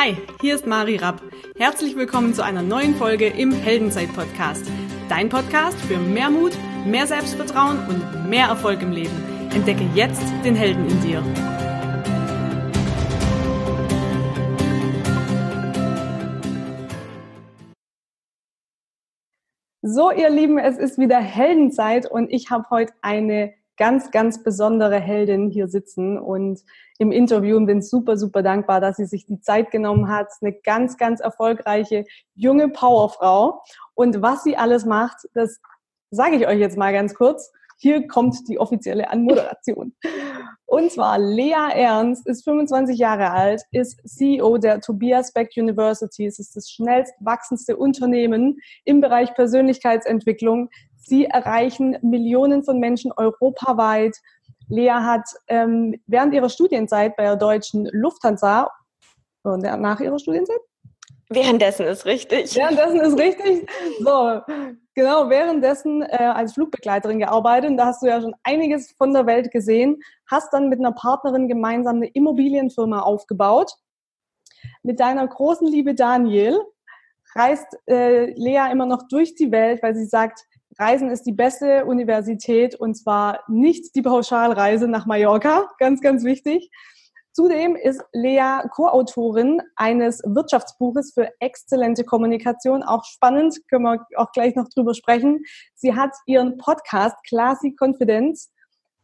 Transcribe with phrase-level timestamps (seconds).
[0.00, 1.20] Hi, hier ist Mari Rapp.
[1.56, 4.70] Herzlich willkommen zu einer neuen Folge im Heldenzeit-Podcast.
[5.08, 6.52] Dein Podcast für mehr Mut,
[6.86, 9.50] mehr Selbstvertrauen und mehr Erfolg im Leben.
[9.52, 11.20] Entdecke jetzt den Helden in dir.
[19.82, 25.00] So, ihr Lieben, es ist wieder Heldenzeit und ich habe heute eine ganz, ganz besondere
[25.00, 26.60] Heldin hier sitzen und
[26.98, 30.28] im Interview und bin super, super dankbar, dass sie sich die Zeit genommen hat.
[30.40, 33.62] Eine ganz, ganz erfolgreiche junge Powerfrau.
[33.94, 35.60] Und was sie alles macht, das
[36.10, 37.52] sage ich euch jetzt mal ganz kurz.
[37.80, 39.94] Hier kommt die offizielle Anmoderation.
[40.66, 46.26] Und zwar Lea Ernst ist 25 Jahre alt, ist CEO der Tobias Beck University.
[46.26, 50.70] Es ist das schnellst wachsendste Unternehmen im Bereich Persönlichkeitsentwicklung.
[51.08, 54.16] Sie erreichen Millionen von Menschen europaweit.
[54.68, 58.70] Lea hat ähm, während ihrer Studienzeit bei der deutschen Lufthansa
[59.42, 60.60] und nach ihrer Studienzeit?
[61.30, 62.54] Währenddessen ist richtig.
[62.56, 63.68] Währenddessen ist richtig.
[64.00, 64.40] So,
[64.94, 67.70] genau, währenddessen äh, als Flugbegleiterin gearbeitet.
[67.70, 70.00] Und da hast du ja schon einiges von der Welt gesehen.
[70.26, 73.72] Hast dann mit einer Partnerin gemeinsam eine Immobilienfirma aufgebaut.
[74.82, 76.58] Mit deiner großen Liebe Daniel
[77.34, 80.44] reist äh, Lea immer noch durch die Welt, weil sie sagt,
[80.78, 86.70] Reisen ist die beste Universität und zwar nicht die Pauschalreise nach Mallorca, ganz, ganz wichtig.
[87.32, 92.82] Zudem ist Lea Co-Autorin eines Wirtschaftsbuches für exzellente Kommunikation.
[92.82, 95.44] Auch spannend, können wir auch gleich noch drüber sprechen.
[95.74, 98.50] Sie hat ihren Podcast Classy Confidence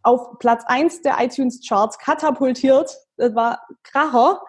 [0.02, 2.96] auf Platz eins der iTunes Charts katapultiert.
[3.16, 4.40] Das war Kracher.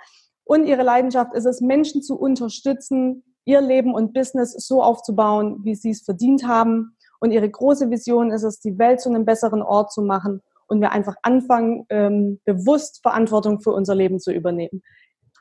[0.44, 5.76] Und ihre Leidenschaft ist es, Menschen zu unterstützen, ihr Leben und Business so aufzubauen, wie
[5.76, 6.95] sie es verdient haben.
[7.20, 10.82] Und ihre große Vision ist es, die Welt zu einem besseren Ort zu machen und
[10.82, 14.82] wir einfach anfangen, ähm, bewusst Verantwortung für unser Leben zu übernehmen.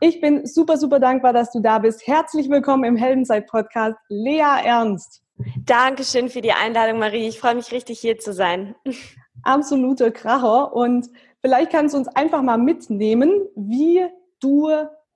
[0.01, 2.07] Ich bin super, super dankbar, dass du da bist.
[2.07, 5.23] Herzlich willkommen im Heldenzeit-Podcast, Lea Ernst.
[5.65, 7.29] Dankeschön für die Einladung, Marie.
[7.29, 8.75] Ich freue mich richtig, hier zu sein.
[9.43, 10.75] Absoluter Kracher.
[10.75, 11.09] Und
[11.41, 14.05] vielleicht kannst du uns einfach mal mitnehmen, wie
[14.41, 14.69] du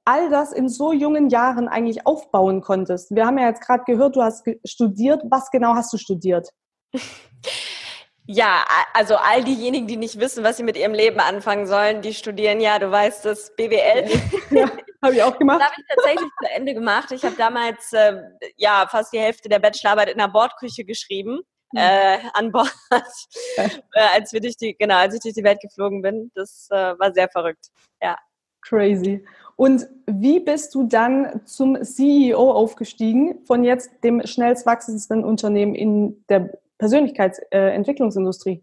[0.09, 3.15] all das in so jungen Jahren eigentlich aufbauen konntest.
[3.15, 5.23] Wir haben ja jetzt gerade gehört, du hast studiert.
[5.29, 6.49] Was genau hast du studiert?
[8.31, 12.13] Ja, also all diejenigen, die nicht wissen, was sie mit ihrem Leben anfangen sollen, die
[12.13, 14.07] studieren ja, du weißt das, BWL.
[14.51, 14.71] Ja,
[15.03, 15.63] habe ich auch gemacht.
[15.63, 17.11] Das habe ich tatsächlich zu Ende gemacht.
[17.11, 18.21] Ich habe damals äh,
[18.57, 21.41] ja fast die Hälfte der Bachelorarbeit in der Bordküche geschrieben.
[21.73, 21.79] Mhm.
[21.79, 22.71] Äh, an Bord,
[23.57, 23.71] äh,
[24.13, 26.31] als wir durch die, genau, als ich durch die Welt geflogen bin.
[26.35, 27.69] Das äh, war sehr verrückt.
[28.03, 28.19] Ja.
[28.63, 29.25] Crazy.
[29.57, 36.25] Und wie bist du dann zum CEO aufgestiegen von jetzt dem schnellst wachsendsten Unternehmen in
[36.29, 38.63] der Persönlichkeitsentwicklungsindustrie?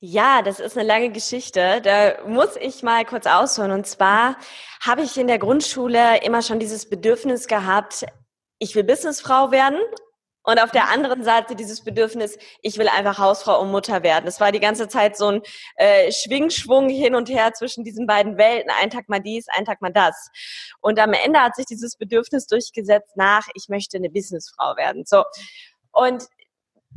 [0.00, 1.80] Ja, das ist eine lange Geschichte.
[1.82, 3.72] Da muss ich mal kurz ausholen.
[3.72, 4.36] Und zwar
[4.84, 8.04] habe ich in der Grundschule immer schon dieses Bedürfnis gehabt,
[8.58, 9.78] ich will Businessfrau werden
[10.44, 14.26] und auf der anderen Seite dieses Bedürfnis, ich will einfach Hausfrau und Mutter werden.
[14.26, 15.42] Das war die ganze Zeit so ein
[15.76, 18.70] äh, Schwingschwung hin und her zwischen diesen beiden Welten.
[18.80, 20.28] Ein Tag mal dies, ein Tag mal das.
[20.80, 25.04] Und am Ende hat sich dieses Bedürfnis durchgesetzt nach, ich möchte eine Businessfrau werden.
[25.06, 25.24] So.
[25.92, 26.24] Und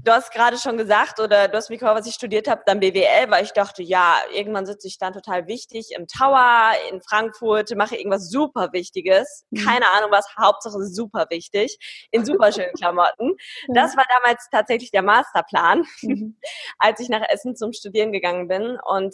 [0.07, 2.79] Du hast gerade schon gesagt, oder du hast mich gefragt, was ich studiert habe, dann
[2.79, 7.75] BWL, weil ich dachte, ja, irgendwann sitze ich dann total wichtig im Tower in Frankfurt,
[7.75, 9.44] mache irgendwas super Wichtiges.
[9.50, 9.66] Mhm.
[9.66, 11.78] Keine Ahnung was, Hauptsache super wichtig,
[12.12, 13.35] in super schönen Klamotten.
[13.67, 16.40] Das war damals tatsächlich der Masterplan, mhm.
[16.79, 18.79] als ich nach Essen zum Studieren gegangen bin.
[18.85, 19.13] Und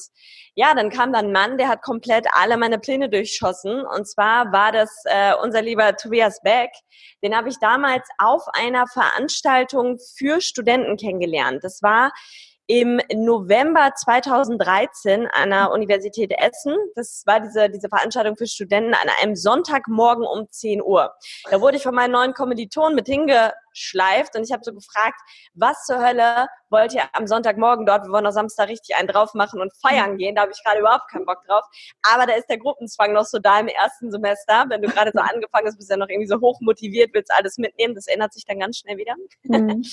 [0.54, 3.84] ja, dann kam dann ein Mann, der hat komplett alle meine Pläne durchschossen.
[3.84, 6.70] Und zwar war das äh, unser lieber Tobias Beck.
[7.24, 11.64] Den habe ich damals auf einer Veranstaltung für Studenten Studenten kennengelernt.
[11.64, 12.12] Das war
[12.68, 16.76] im November 2013 an der Universität Essen.
[16.96, 21.14] Das war diese, diese Veranstaltung für Studenten an einem Sonntagmorgen um 10 Uhr.
[21.50, 25.20] Da wurde ich von meinen neuen Kommilitonen mit hingeschleift und ich habe so gefragt,
[25.54, 28.06] was zur Hölle wollt ihr am Sonntagmorgen dort?
[28.06, 30.36] Wir wollen am Samstag richtig einen drauf machen und feiern gehen.
[30.36, 31.66] Da habe ich gerade überhaupt keinen Bock drauf.
[32.14, 34.66] Aber da ist der Gruppenzwang noch so da im ersten Semester.
[34.70, 37.32] Wenn du gerade so angefangen hast, bist du ja noch irgendwie so hoch motiviert, willst
[37.36, 37.94] alles mitnehmen.
[37.94, 39.16] Das ändert sich dann ganz schnell wieder.
[39.44, 39.84] Mhm.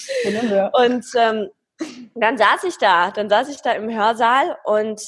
[0.72, 1.50] und ähm,
[2.14, 5.00] dann saß ich da, dann saß ich da im Hörsaal und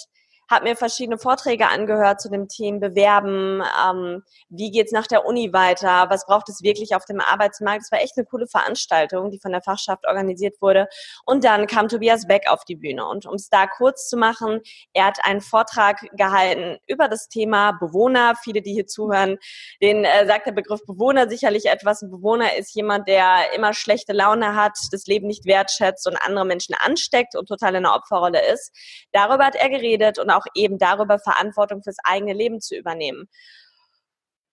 [0.52, 5.52] habe mir verschiedene Vorträge angehört zu dem Thema Bewerben, ähm, wie geht's nach der Uni
[5.52, 7.82] weiter, was braucht es wirklich auf dem Arbeitsmarkt.
[7.82, 10.88] Es war echt eine coole Veranstaltung, die von der Fachschaft organisiert wurde.
[11.24, 13.06] Und dann kam Tobias Beck auf die Bühne.
[13.06, 14.60] Und um es da kurz zu machen,
[14.92, 18.34] er hat einen Vortrag gehalten über das Thema Bewohner.
[18.42, 19.38] Viele, die hier zuhören,
[19.80, 22.02] den äh, sagt der Begriff Bewohner sicherlich etwas.
[22.02, 26.44] Ein Bewohner ist jemand, der immer schlechte Laune hat, das Leben nicht wertschätzt und andere
[26.44, 28.72] Menschen ansteckt und total in der Opferrolle ist.
[29.12, 33.28] Darüber hat er geredet und auch eben darüber, Verantwortung fürs eigene Leben zu übernehmen.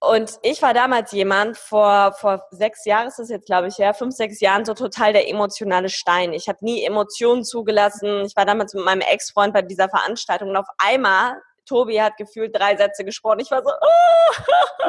[0.01, 3.91] Und ich war damals jemand, vor, vor sechs Jahren ist das jetzt, glaube ich, ja,
[3.91, 6.31] fünf, sechs Jahren, so total der emotionale Stein.
[6.31, 8.23] Ich habe nie Emotionen zugelassen.
[8.25, 12.55] Ich war damals mit meinem Ex-Freund bei dieser Veranstaltung und auf einmal Tobi hat gefühlt
[12.55, 13.41] drei Sätze gesprochen.
[13.41, 14.33] Ich war so, oh!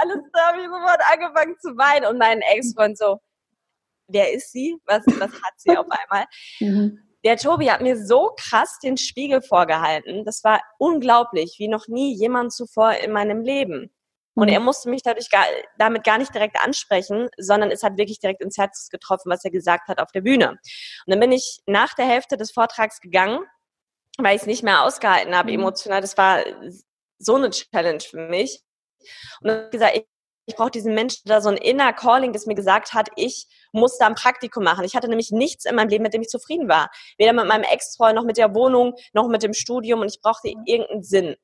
[0.00, 2.06] alles da habe ich sofort angefangen zu weinen.
[2.06, 3.18] Und mein Ex-Freund so,
[4.06, 4.76] wer ist sie?
[4.84, 6.26] Was, was hat sie auf einmal?
[6.60, 6.98] Mhm.
[7.24, 10.24] Der Tobi hat mir so krass den Spiegel vorgehalten.
[10.24, 13.92] Das war unglaublich, wie noch nie jemand zuvor in meinem Leben.
[14.34, 14.54] Und mhm.
[14.54, 15.44] er musste mich dadurch gar,
[15.78, 19.50] damit gar nicht direkt ansprechen, sondern es hat wirklich direkt ins Herz getroffen, was er
[19.50, 20.50] gesagt hat auf der Bühne.
[20.50, 20.60] Und
[21.06, 23.40] dann bin ich nach der Hälfte des Vortrags gegangen,
[24.18, 25.60] weil ich es nicht mehr ausgehalten habe, mhm.
[25.60, 26.00] emotional.
[26.00, 26.42] Das war
[27.18, 28.62] so eine Challenge für mich.
[29.40, 30.06] Und dann habe ich gesagt, ich,
[30.46, 33.96] ich brauche diesen Menschen, da so ein inner Calling, das mir gesagt hat, ich muss
[33.98, 34.84] da ein Praktikum machen.
[34.84, 36.90] Ich hatte nämlich nichts in meinem Leben, mit dem ich zufrieden war.
[37.16, 40.48] Weder mit meinem Ex-Freund, noch mit der Wohnung, noch mit dem Studium und ich brauchte
[40.66, 41.36] irgendeinen Sinn.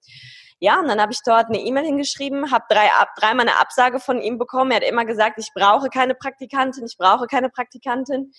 [0.60, 4.00] Ja, und dann habe ich dort eine E-Mail hingeschrieben, habe drei, ab, dreimal eine Absage
[4.00, 4.72] von ihm bekommen.
[4.72, 8.32] Er hat immer gesagt, ich brauche keine Praktikantin, ich brauche keine Praktikantin.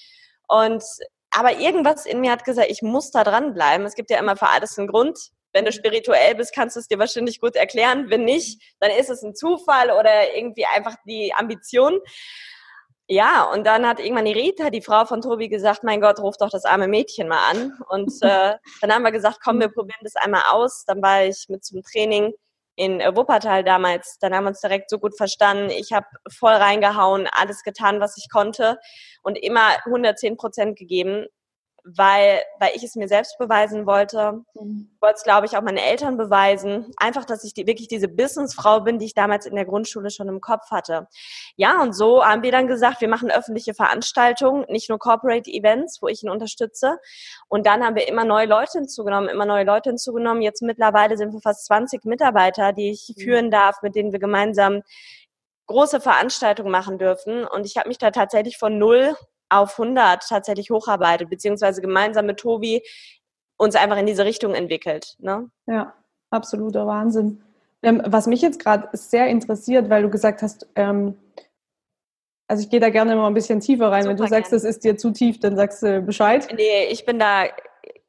[0.48, 0.84] Und
[1.32, 3.86] aber irgendwas in mir hat gesagt, ich muss da dranbleiben.
[3.86, 5.18] Es gibt ja immer für alles einen Grund.
[5.54, 8.10] Wenn du spirituell bist, kannst du es dir wahrscheinlich gut erklären.
[8.10, 12.00] Wenn nicht, dann ist es ein Zufall oder irgendwie einfach die Ambition.
[13.12, 16.38] Ja, und dann hat irgendwann die Rita, die Frau von Tobi, gesagt, mein Gott, ruf
[16.38, 17.74] doch das arme Mädchen mal an.
[17.90, 20.86] Und äh, dann haben wir gesagt, komm, wir probieren das einmal aus.
[20.86, 22.34] Dann war ich mit zum Training
[22.76, 24.18] in Wuppertal damals.
[24.20, 25.72] Dann haben wir uns direkt so gut verstanden.
[25.72, 28.78] Ich habe voll reingehauen, alles getan, was ich konnte
[29.24, 31.26] und immer 110 Prozent gegeben
[31.84, 34.44] weil, weil ich es mir selbst beweisen wollte.
[34.54, 34.90] Mhm.
[34.94, 36.92] Ich wollte es, glaube ich, auch meine Eltern beweisen.
[36.98, 40.28] Einfach, dass ich die, wirklich diese Businessfrau bin, die ich damals in der Grundschule schon
[40.28, 41.08] im Kopf hatte.
[41.56, 46.02] Ja, und so haben wir dann gesagt, wir machen öffentliche Veranstaltungen, nicht nur Corporate Events,
[46.02, 46.98] wo ich ihn unterstütze.
[47.48, 50.42] Und dann haben wir immer neue Leute hinzugenommen, immer neue Leute hinzugenommen.
[50.42, 53.22] Jetzt mittlerweile sind wir fast 20 Mitarbeiter, die ich mhm.
[53.22, 54.82] führen darf, mit denen wir gemeinsam
[55.70, 57.46] große Veranstaltungen machen dürfen.
[57.46, 59.16] Und ich habe mich da tatsächlich von null
[59.50, 62.82] auf 100 tatsächlich hocharbeitet, beziehungsweise gemeinsam mit Tobi
[63.58, 65.16] uns einfach in diese Richtung entwickelt.
[65.20, 65.50] Ne?
[65.68, 65.94] Ja,
[66.30, 67.42] absoluter Wahnsinn.
[67.82, 71.18] Ähm, was mich jetzt gerade sehr interessiert, weil du gesagt hast, ähm,
[72.48, 74.04] also ich gehe da gerne mal ein bisschen tiefer rein.
[74.04, 76.48] Super Wenn du sagst, das ist dir zu tief, dann sagst du Bescheid.
[76.56, 77.46] Nee, ich bin da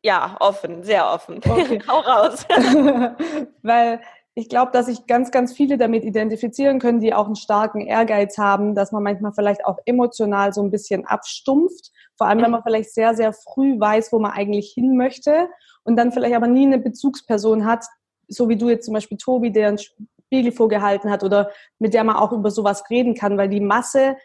[0.03, 1.39] ja offen, sehr offen.
[1.39, 1.81] Okay.
[1.89, 2.47] Hau raus.
[3.63, 4.01] weil
[4.35, 8.39] ich glaube, dass sich ganz, ganz viele damit identifizieren können, die auch einen starken Ehrgeiz
[8.39, 11.91] haben, dass man manchmal vielleicht auch emotional so ein bisschen abstumpft.
[12.17, 15.49] Vor allem, wenn man vielleicht sehr, sehr früh weiß, wo man eigentlich hin möchte
[15.83, 17.85] und dann vielleicht aber nie eine Bezugsperson hat,
[18.29, 21.51] so wie du jetzt zum Beispiel Tobi, der einen Spiegel vorgehalten hat oder
[21.81, 24.17] mit der man auch über sowas reden kann, weil die Masse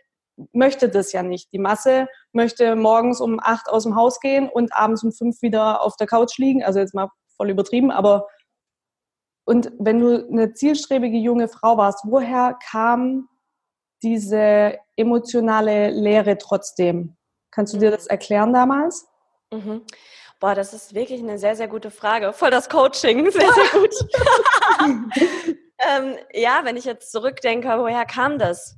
[0.52, 1.52] möchte das ja nicht.
[1.52, 5.82] Die Masse möchte morgens um acht aus dem Haus gehen und abends um fünf wieder
[5.82, 6.64] auf der Couch liegen.
[6.64, 8.28] Also jetzt mal voll übertrieben, aber
[9.46, 13.30] und wenn du eine zielstrebige junge Frau warst, woher kam
[14.02, 17.16] diese emotionale Lehre trotzdem?
[17.52, 19.08] Kannst du dir das erklären damals?
[19.52, 19.86] Mhm.
[20.40, 22.34] Boah, das ist wirklich eine sehr, sehr gute Frage.
[22.34, 23.96] Voll das Coaching, sehr, sehr gut.
[25.80, 28.78] ähm, ja, wenn ich jetzt zurückdenke, woher kam das?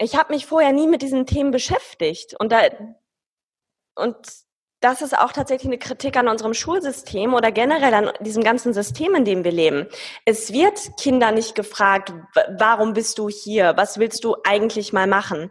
[0.00, 2.62] Ich habe mich vorher nie mit diesen Themen beschäftigt und da
[3.96, 4.16] und
[4.80, 9.14] das ist auch tatsächlich eine Kritik an unserem Schulsystem oder generell an diesem ganzen System,
[9.14, 9.88] in dem wir leben.
[10.24, 12.12] Es wird Kinder nicht gefragt,
[12.56, 13.76] warum bist du hier?
[13.76, 15.50] Was willst du eigentlich mal machen?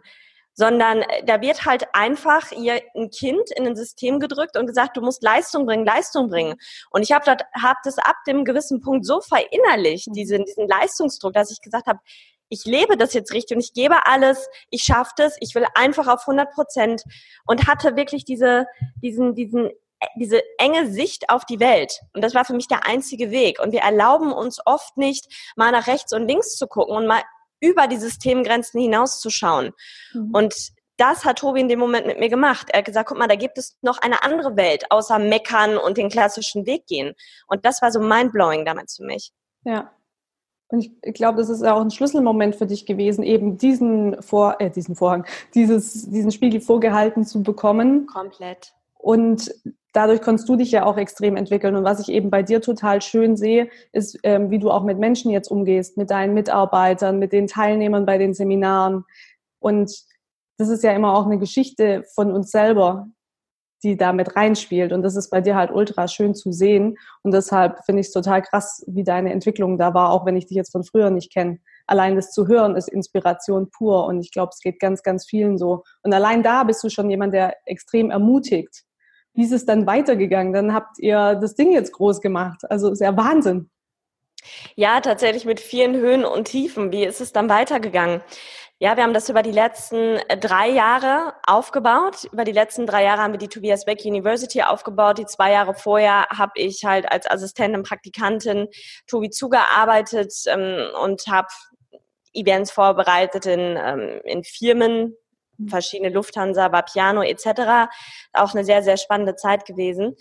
[0.54, 4.96] Sondern äh, da wird halt einfach ihr ein Kind in ein System gedrückt und gesagt,
[4.96, 6.56] du musst Leistung bringen, Leistung bringen.
[6.90, 11.50] Und ich habe hab das ab dem gewissen Punkt so verinnerlicht, diesen, diesen Leistungsdruck, dass
[11.50, 12.00] ich gesagt habe,
[12.48, 16.08] ich lebe das jetzt richtig und ich gebe alles, ich schaffe das, ich will einfach
[16.08, 17.02] auf 100 Prozent
[17.46, 18.66] und hatte wirklich diese,
[19.02, 19.70] diesen, diesen,
[20.16, 22.00] diese enge Sicht auf die Welt.
[22.14, 23.60] Und das war für mich der einzige Weg.
[23.60, 25.26] Und wir erlauben uns oft nicht,
[25.56, 27.22] mal nach rechts und links zu gucken und mal
[27.60, 29.72] über die Systemgrenzen hinauszuschauen.
[30.12, 30.30] Mhm.
[30.32, 30.54] Und
[30.96, 32.68] das hat Tobi in dem Moment mit mir gemacht.
[32.70, 35.96] Er hat gesagt, guck mal, da gibt es noch eine andere Welt, außer meckern und
[35.96, 37.14] den klassischen Weg gehen.
[37.46, 39.32] Und das war so mindblowing damals für mich.
[39.64, 39.92] Ja,
[40.70, 44.70] und ich, glaube, das ist auch ein Schlüsselmoment für dich gewesen, eben diesen, Vor äh,
[44.70, 48.06] diesen Vorhang, dieses, diesen Spiegel vorgehalten zu bekommen.
[48.06, 48.74] Komplett.
[48.98, 49.50] Und
[49.92, 51.74] dadurch konntest du dich ja auch extrem entwickeln.
[51.74, 54.98] Und was ich eben bei dir total schön sehe, ist, ähm, wie du auch mit
[54.98, 59.04] Menschen jetzt umgehst, mit deinen Mitarbeitern, mit den Teilnehmern bei den Seminaren.
[59.60, 59.90] Und
[60.58, 63.08] das ist ja immer auch eine Geschichte von uns selber,
[63.82, 64.92] die da mit reinspielt.
[64.92, 66.96] Und das ist bei dir halt ultra schön zu sehen.
[67.22, 70.46] Und deshalb finde ich es total krass, wie deine Entwicklung da war, auch wenn ich
[70.46, 71.58] dich jetzt von früher nicht kenne.
[71.86, 74.06] Allein das zu hören ist Inspiration pur.
[74.06, 75.84] Und ich glaube, es geht ganz, ganz vielen so.
[76.02, 78.84] Und allein da bist du schon jemand, der extrem ermutigt.
[79.34, 80.52] Wie ist es dann weitergegangen?
[80.52, 82.62] Dann habt ihr das Ding jetzt groß gemacht.
[82.68, 83.70] Also ist ja Wahnsinn.
[84.74, 86.92] Ja, tatsächlich mit vielen Höhen und Tiefen.
[86.92, 88.20] Wie ist es dann weitergegangen?
[88.80, 92.28] Ja, wir haben das über die letzten äh, drei Jahre aufgebaut.
[92.32, 95.18] Über die letzten drei Jahre haben wir die Tobias Beck University aufgebaut.
[95.18, 98.68] Die zwei Jahre vorher habe ich halt als Assistentin, Praktikantin
[99.08, 101.48] Tobi zugearbeitet ähm, und habe
[102.32, 105.16] Events vorbereitet in, ähm, in Firmen,
[105.66, 107.90] verschiedene Lufthansa, Vapiano etc.
[108.32, 110.14] Auch eine sehr, sehr spannende Zeit gewesen.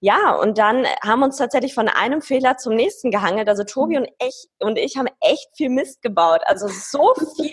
[0.00, 3.50] Ja, und dann haben wir uns tatsächlich von einem Fehler zum nächsten gehangelt.
[3.50, 6.40] Also Tobi und ich, und ich haben echt viel Mist gebaut.
[6.46, 7.52] Also so viel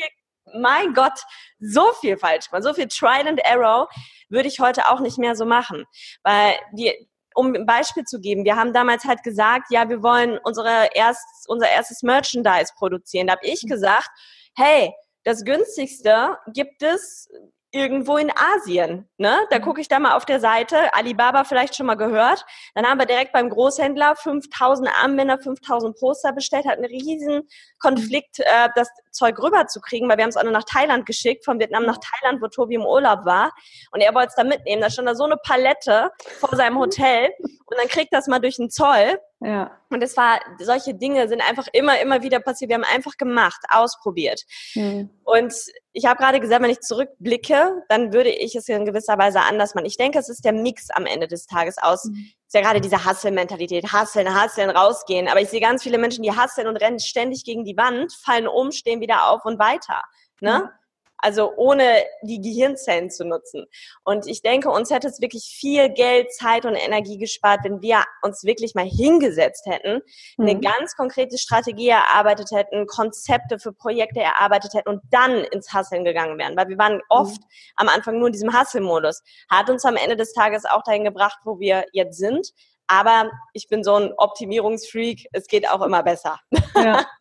[0.59, 1.19] mein Gott,
[1.59, 3.89] so viel falsch gemacht, so viel Trial and Error
[4.29, 5.85] würde ich heute auch nicht mehr so machen.
[6.23, 6.93] Weil wir,
[7.35, 11.47] um ein Beispiel zu geben, wir haben damals halt gesagt, ja, wir wollen unsere erst,
[11.47, 13.27] unser erstes Merchandise produzieren.
[13.27, 14.09] Da habe ich gesagt,
[14.55, 14.93] hey,
[15.23, 17.29] das günstigste gibt es
[17.75, 19.07] irgendwo in Asien.
[19.17, 19.37] Ne?
[19.49, 19.63] Da mhm.
[19.63, 22.45] gucke ich da mal auf der Seite, Alibaba vielleicht schon mal gehört.
[22.73, 27.47] Dann haben wir direkt beim Großhändler 5000 Armbänder, 5000 Poster bestellt, hat einen riesen
[27.79, 31.59] Konflikt, äh, das Zeug rüberzukriegen, weil wir haben es auch nur nach Thailand geschickt, von
[31.59, 33.51] Vietnam nach Thailand, wo Tobi im Urlaub war.
[33.91, 34.81] Und er wollte es da mitnehmen.
[34.81, 37.29] Da stand da so eine Palette vor seinem Hotel
[37.65, 39.19] und dann kriegt das mal durch den Zoll.
[39.45, 39.79] Ja.
[39.91, 42.69] Und es war, solche Dinge sind einfach immer, immer wieder passiert.
[42.69, 44.41] Wir haben einfach gemacht, ausprobiert.
[44.73, 45.11] Mhm.
[45.23, 45.53] Und
[45.93, 49.75] ich habe gerade gesagt, wenn ich zurückblicke, dann würde ich es in gewisser Weise anders
[49.75, 49.85] machen.
[49.85, 52.31] Ich denke, es ist der Mix am Ende des Tages aus, mhm.
[52.47, 55.27] ist ja gerade diese Hustle-Mentalität, Husteln, Husteln, rausgehen.
[55.27, 58.47] Aber ich sehe ganz viele Menschen, die husteln und rennen ständig gegen die Wand, fallen
[58.47, 60.01] um, stehen wieder auf und weiter.
[60.41, 60.63] Ne?
[60.63, 60.69] Mhm.
[61.17, 63.65] Also ohne die Gehirnzellen zu nutzen.
[64.03, 68.03] Und ich denke, uns hätte es wirklich viel Geld, Zeit und Energie gespart, wenn wir
[68.21, 70.01] uns wirklich mal hingesetzt hätten,
[70.37, 70.47] mhm.
[70.47, 76.03] eine ganz konkrete Strategie erarbeitet hätten, Konzepte für Projekte erarbeitet hätten und dann ins Hasseln
[76.03, 76.55] gegangen wären.
[76.57, 77.47] Weil wir waren oft mhm.
[77.77, 79.23] am Anfang nur in diesem Hasselmodus.
[79.49, 82.51] Hat uns am Ende des Tages auch dahin gebracht, wo wir jetzt sind.
[82.87, 85.27] Aber ich bin so ein Optimierungsfreak.
[85.31, 86.39] Es geht auch immer besser.
[86.75, 87.05] Ja.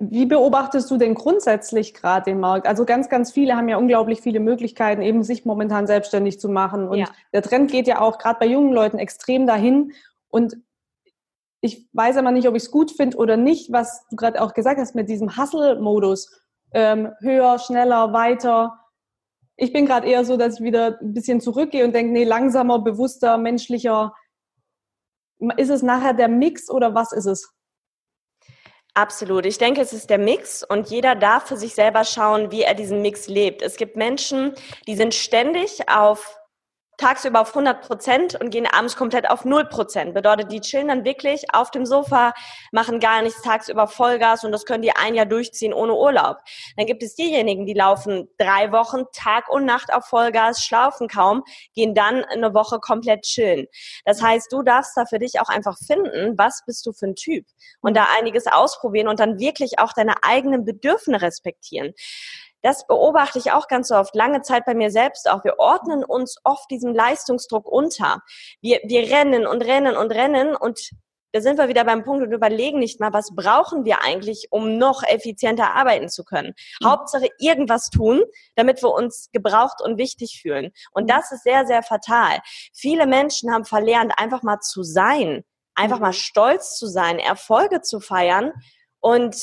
[0.00, 2.66] Wie beobachtest du denn grundsätzlich gerade den Markt?
[2.66, 6.88] Also ganz, ganz viele haben ja unglaublich viele Möglichkeiten, eben sich momentan selbstständig zu machen.
[6.88, 7.06] Und ja.
[7.32, 9.92] der Trend geht ja auch gerade bei jungen Leuten extrem dahin.
[10.28, 10.56] Und
[11.60, 14.54] ich weiß aber nicht, ob ich es gut finde oder nicht, was du gerade auch
[14.54, 16.32] gesagt hast mit diesem Hustle-Modus.
[16.72, 18.80] Ähm, höher, schneller, weiter.
[19.56, 22.80] Ich bin gerade eher so, dass ich wieder ein bisschen zurückgehe und denke, nee, langsamer,
[22.80, 24.14] bewusster, menschlicher.
[25.56, 27.55] Ist es nachher der Mix oder was ist es?
[28.96, 29.44] Absolut.
[29.44, 32.72] Ich denke, es ist der Mix und jeder darf für sich selber schauen, wie er
[32.72, 33.60] diesen Mix lebt.
[33.60, 34.54] Es gibt Menschen,
[34.86, 36.38] die sind ständig auf
[36.96, 40.14] tagsüber auf 100 Prozent und gehen abends komplett auf 0 Prozent.
[40.14, 42.32] Bedeutet, die chillen dann wirklich auf dem Sofa,
[42.72, 46.38] machen gar nichts tagsüber Vollgas und das können die ein Jahr durchziehen ohne Urlaub.
[46.76, 51.42] Dann gibt es diejenigen, die laufen drei Wochen Tag und Nacht auf Vollgas, schlafen kaum,
[51.74, 53.66] gehen dann eine Woche komplett chillen.
[54.04, 57.14] Das heißt, du darfst da für dich auch einfach finden, was bist du für ein
[57.16, 57.44] Typ
[57.80, 61.94] und da einiges ausprobieren und dann wirklich auch deine eigenen Bedürfnisse respektieren
[62.62, 65.44] das beobachte ich auch ganz oft, lange Zeit bei mir selbst auch.
[65.44, 68.22] Wir ordnen uns oft diesem Leistungsdruck unter.
[68.60, 70.90] Wir, wir rennen und rennen und rennen und
[71.36, 74.78] da sind wir wieder beim Punkt und überlegen nicht mal, was brauchen wir eigentlich, um
[74.78, 76.54] noch effizienter arbeiten zu können.
[76.80, 76.88] Mhm.
[76.88, 78.22] Hauptsache irgendwas tun,
[78.54, 80.72] damit wir uns gebraucht und wichtig fühlen.
[80.92, 81.08] Und mhm.
[81.08, 82.38] das ist sehr, sehr fatal.
[82.72, 85.44] Viele Menschen haben verlernt, einfach mal zu sein,
[85.74, 86.04] einfach mhm.
[86.04, 88.52] mal stolz zu sein, Erfolge zu feiern
[89.00, 89.36] und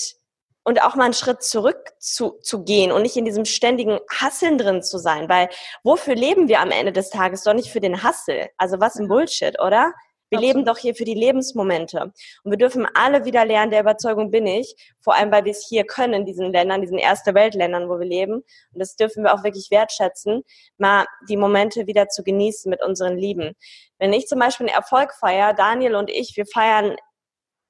[0.64, 4.58] und auch mal einen Schritt zurück zu, zu gehen und nicht in diesem ständigen Hasseln
[4.58, 5.50] drin zu sein, weil
[5.84, 7.44] wofür leben wir am Ende des Tages?
[7.44, 8.50] Doch nicht für den Hassel.
[8.58, 9.94] Also was ein Bullshit, oder?
[10.34, 10.56] Wir Absolut.
[10.56, 12.12] leben doch hier für die Lebensmomente.
[12.44, 15.68] Und wir dürfen alle wieder lernen, der Überzeugung bin ich, vor allem weil wir es
[15.70, 18.38] hier können in diesen Ländern, diesen erste Weltländern, wo wir leben.
[18.38, 20.42] Und das dürfen wir auch wirklich wertschätzen,
[20.78, 23.54] mal die Momente wieder zu genießen mit unseren Lieben.
[24.00, 26.96] Wenn ich zum Beispiel einen Erfolg feiere, Daniel und ich, wir feiern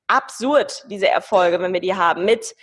[0.07, 2.55] absurd diese Erfolge, wenn wir die haben, mit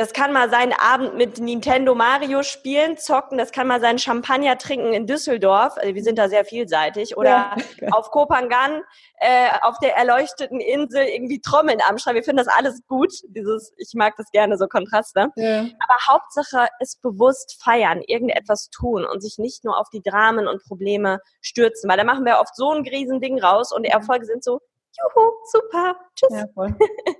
[0.00, 3.36] das kann mal sein Abend mit Nintendo Mario spielen, zocken.
[3.36, 5.74] Das kann mal sein Champagner trinken in Düsseldorf.
[5.76, 7.18] Also wir sind da sehr vielseitig.
[7.18, 7.56] Oder ja,
[7.92, 8.80] auf Kopangan
[9.16, 12.14] äh, auf der erleuchteten Insel irgendwie Trommeln am Schrein.
[12.14, 13.12] Wir finden das alles gut.
[13.28, 15.28] Dieses, ich mag das gerne, so Kontraste.
[15.36, 15.58] Ja.
[15.58, 20.62] Aber Hauptsache ist bewusst feiern, irgendetwas tun und sich nicht nur auf die Dramen und
[20.62, 21.90] Probleme stürzen.
[21.90, 24.62] Weil da machen wir oft so ein Riesending raus und Erfolge sind so,
[24.98, 26.30] juhu, super, tschüss.
[26.32, 26.74] Ja, voll.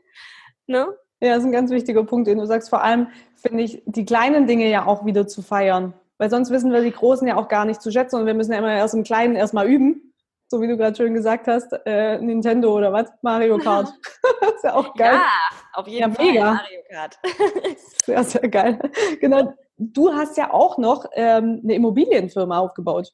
[0.67, 0.97] ne?
[1.21, 2.71] Ja, das ist ein ganz wichtiger Punkt, den du sagst.
[2.71, 5.93] Vor allem finde ich, die kleinen Dinge ja auch wieder zu feiern.
[6.19, 8.53] Weil sonst wissen wir die Großen ja auch gar nicht zu schätzen und wir müssen
[8.53, 10.13] ja immer erst im Kleinen erstmal üben.
[10.49, 13.09] So wie du gerade schön gesagt hast, äh, Nintendo oder was?
[13.23, 13.89] Mario Kart.
[14.55, 15.15] ist ja auch geil.
[15.15, 15.29] Ja,
[15.75, 16.45] auf jeden ja, Fall mega.
[16.55, 17.19] Mario Kart.
[18.05, 18.79] sehr, sehr geil.
[19.21, 19.55] Genau.
[19.79, 23.13] Du hast ja auch noch ähm, eine Immobilienfirma aufgebaut.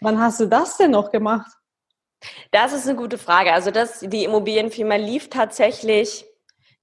[0.00, 1.50] Wann hast du das denn noch gemacht?
[2.50, 3.52] Das ist eine gute Frage.
[3.52, 6.24] Also das, die Immobilienfirma lief tatsächlich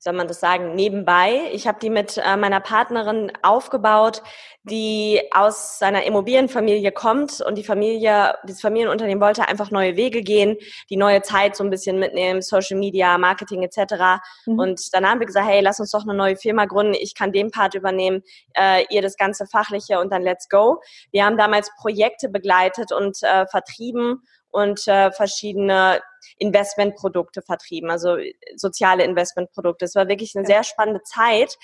[0.06, 1.50] soll man das sagen, nebenbei.
[1.52, 4.22] Ich habe die mit äh, meiner Partnerin aufgebaut,
[4.62, 10.58] die aus seiner Immobilienfamilie kommt und die Familie, dieses Familienunternehmen wollte einfach neue Wege gehen,
[10.92, 14.22] die neue Zeit so ein bisschen mitnehmen, Social Media, Marketing etc.
[14.46, 14.60] Mhm.
[14.60, 16.94] Und dann haben wir gesagt, hey, lass uns doch eine neue Firma gründen.
[16.94, 18.22] Ich kann den Part übernehmen,
[18.54, 20.82] äh, ihr das ganze Fachliche und dann let's go.
[21.12, 24.22] Wir haben damals Projekte begleitet und äh, vertrieben
[24.56, 26.02] und äh, verschiedene
[26.38, 28.16] Investmentprodukte vertrieben, also
[28.56, 29.84] soziale Investmentprodukte.
[29.84, 31.58] Es war wirklich eine sehr spannende Zeit.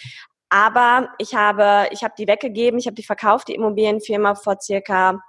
[0.49, 5.21] Aber ich habe, ich habe die weggegeben, ich habe die verkauft, die Immobilienfirma vor circa,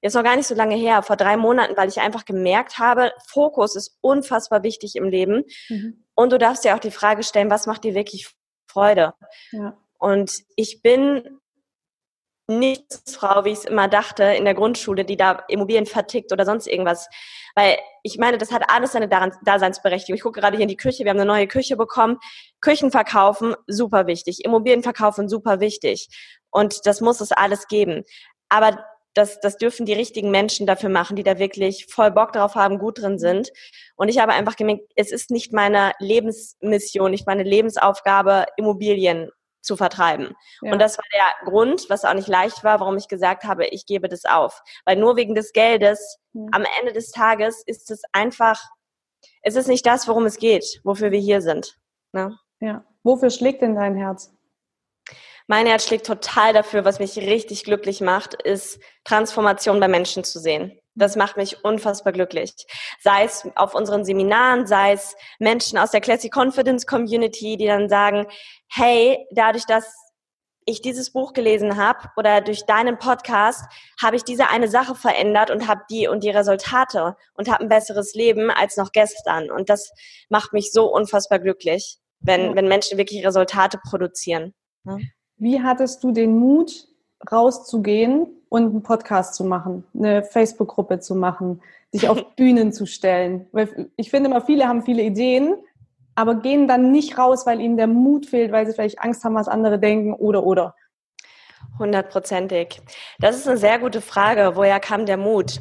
[0.00, 3.12] jetzt noch gar nicht so lange her, vor drei Monaten, weil ich einfach gemerkt habe,
[3.26, 5.44] Fokus ist unfassbar wichtig im Leben.
[5.68, 6.04] Mhm.
[6.14, 8.34] Und du darfst dir auch die Frage stellen, was macht dir wirklich
[8.66, 9.12] Freude?
[9.52, 9.76] Ja.
[9.98, 11.40] Und ich bin
[12.46, 16.44] nicht Frau, wie ich es immer dachte, in der Grundschule, die da Immobilien vertickt oder
[16.44, 17.08] sonst irgendwas.
[17.54, 20.16] Weil ich meine, das hat alles seine Daseinsberechtigung.
[20.16, 22.18] Ich gucke gerade hier in die Küche, wir haben eine neue Küche bekommen.
[22.60, 24.44] Küchen verkaufen, super wichtig.
[24.44, 26.08] Immobilien verkaufen, super wichtig.
[26.50, 28.04] Und das muss es alles geben.
[28.48, 28.84] Aber
[29.14, 32.78] das, das dürfen die richtigen Menschen dafür machen, die da wirklich voll Bock drauf haben,
[32.78, 33.50] gut drin sind.
[33.96, 39.30] Und ich habe einfach gemerkt, es ist nicht meine Lebensmission, nicht meine Lebensaufgabe, Immobilien
[39.64, 40.34] zu vertreiben.
[40.62, 40.72] Ja.
[40.72, 43.86] Und das war der Grund, was auch nicht leicht war, warum ich gesagt habe, ich
[43.86, 44.62] gebe das auf.
[44.84, 46.48] Weil nur wegen des Geldes mhm.
[46.52, 48.60] am Ende des Tages ist es einfach,
[49.42, 51.78] es ist nicht das, worum es geht, wofür wir hier sind.
[52.12, 52.38] Ne?
[52.60, 52.84] Ja.
[53.02, 54.32] Wofür schlägt denn dein Herz?
[55.46, 60.38] Mein Herz schlägt total dafür, was mich richtig glücklich macht, ist Transformation bei Menschen zu
[60.38, 60.78] sehen.
[60.94, 62.54] Das macht mich unfassbar glücklich.
[63.00, 67.88] Sei es auf unseren Seminaren, sei es Menschen aus der Classic Confidence Community, die dann
[67.88, 68.26] sagen,
[68.68, 69.92] hey, dadurch, dass
[70.66, 73.64] ich dieses Buch gelesen habe oder durch deinen Podcast
[74.00, 77.68] habe ich diese eine Sache verändert und habe die und die Resultate und habe ein
[77.68, 79.50] besseres Leben als noch gestern.
[79.50, 79.92] Und das
[80.28, 84.54] macht mich so unfassbar glücklich, wenn, wenn Menschen wirklich Resultate produzieren.
[84.84, 84.98] Ja.
[85.36, 86.86] Wie hattest du den Mut,
[87.30, 93.46] rauszugehen und einen Podcast zu machen, eine Facebook-Gruppe zu machen, sich auf Bühnen zu stellen?
[93.52, 95.56] Weil ich finde immer, viele haben viele Ideen,
[96.14, 99.34] aber gehen dann nicht raus, weil ihnen der Mut fehlt, weil sie vielleicht Angst haben,
[99.34, 100.74] was andere denken oder oder.
[101.78, 102.80] Hundertprozentig.
[103.18, 104.52] Das ist eine sehr gute Frage.
[104.54, 105.60] Woher kam der Mut?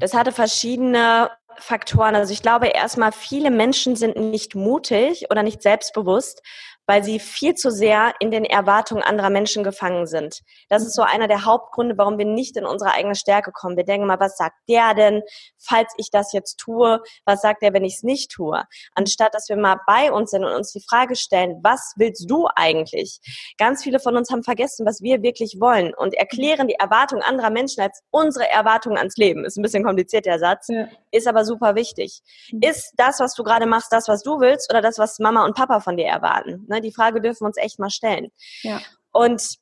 [0.00, 2.14] Das hatte verschiedene Faktoren.
[2.14, 6.42] Also ich glaube erstmal, viele Menschen sind nicht mutig oder nicht selbstbewusst,
[6.86, 10.40] weil sie viel zu sehr in den Erwartungen anderer Menschen gefangen sind.
[10.68, 11.08] Das ist so mhm.
[11.08, 13.76] einer der Hauptgründe, warum wir nicht in unsere eigene Stärke kommen.
[13.76, 15.22] Wir denken mal, was sagt der denn,
[15.58, 17.00] falls ich das jetzt tue?
[17.24, 18.62] Was sagt der, wenn ich es nicht tue?
[18.94, 22.48] Anstatt, dass wir mal bei uns sind und uns die Frage stellen, was willst du
[22.54, 23.18] eigentlich?
[23.58, 27.50] Ganz viele von uns haben vergessen, was wir wirklich wollen und erklären die Erwartungen anderer
[27.50, 29.44] Menschen als unsere Erwartungen ans Leben.
[29.44, 30.86] Ist ein bisschen kompliziert, der Satz, ja.
[31.10, 32.20] ist aber super wichtig.
[32.52, 32.60] Mhm.
[32.62, 35.56] Ist das, was du gerade machst, das, was du willst oder das, was Mama und
[35.56, 36.64] Papa von dir erwarten?
[36.76, 36.80] Ne?
[36.82, 38.30] Die Frage dürfen wir uns echt mal stellen.
[38.62, 38.80] Ja.
[39.12, 39.56] Und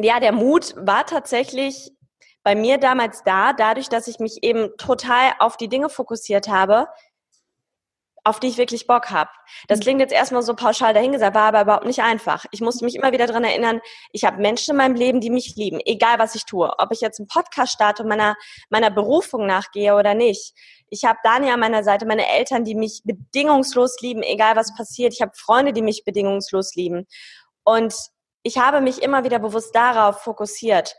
[0.00, 1.92] ja, der Mut war tatsächlich
[2.42, 6.88] bei mir damals da, dadurch, dass ich mich eben total auf die Dinge fokussiert habe,
[8.24, 9.30] auf die ich wirklich Bock habe.
[9.68, 9.82] Das mhm.
[9.82, 12.46] klingt jetzt erstmal so pauschal dahingesagt, war aber überhaupt nicht einfach.
[12.50, 13.80] Ich musste mich immer wieder daran erinnern,
[14.12, 16.72] ich habe Menschen in meinem Leben, die mich lieben, egal was ich tue.
[16.78, 18.34] Ob ich jetzt einen Podcast starte und meiner,
[18.70, 20.54] meiner Berufung nachgehe oder nicht.
[20.88, 25.12] Ich habe Daniel an meiner Seite, meine Eltern, die mich bedingungslos lieben, egal was passiert.
[25.12, 27.06] Ich habe Freunde, die mich bedingungslos lieben.
[27.62, 27.94] Und
[28.42, 30.96] ich habe mich immer wieder bewusst darauf fokussiert.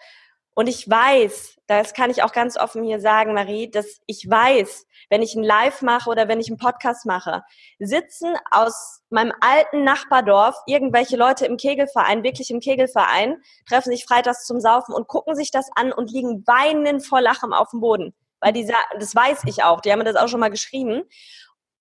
[0.56, 4.88] Und ich weiß, das kann ich auch ganz offen hier sagen, Marie, dass ich weiß,
[5.10, 7.44] wenn ich ein Live mache oder wenn ich einen Podcast mache,
[7.78, 13.36] sitzen aus meinem alten Nachbardorf irgendwelche Leute im Kegelverein, wirklich im Kegelverein,
[13.68, 17.52] treffen sich freitags zum Saufen und gucken sich das an und liegen weinend vor Lachen
[17.52, 18.16] auf dem Boden.
[18.40, 21.04] Weil die, das weiß ich auch, die haben mir das auch schon mal geschrieben.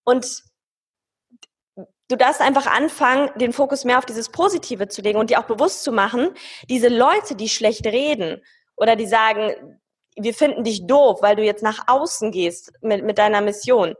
[0.03, 0.43] Und
[1.77, 5.47] du darfst einfach anfangen, den Fokus mehr auf dieses Positive zu legen und dir auch
[5.47, 6.31] bewusst zu machen,
[6.69, 8.43] diese Leute, die schlecht reden
[8.77, 9.81] oder die sagen,
[10.17, 13.95] wir finden dich doof, weil du jetzt nach außen gehst mit, mit deiner Mission.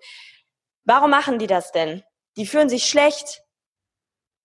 [0.85, 2.03] Warum machen die das denn?
[2.37, 3.43] Die fühlen sich schlecht.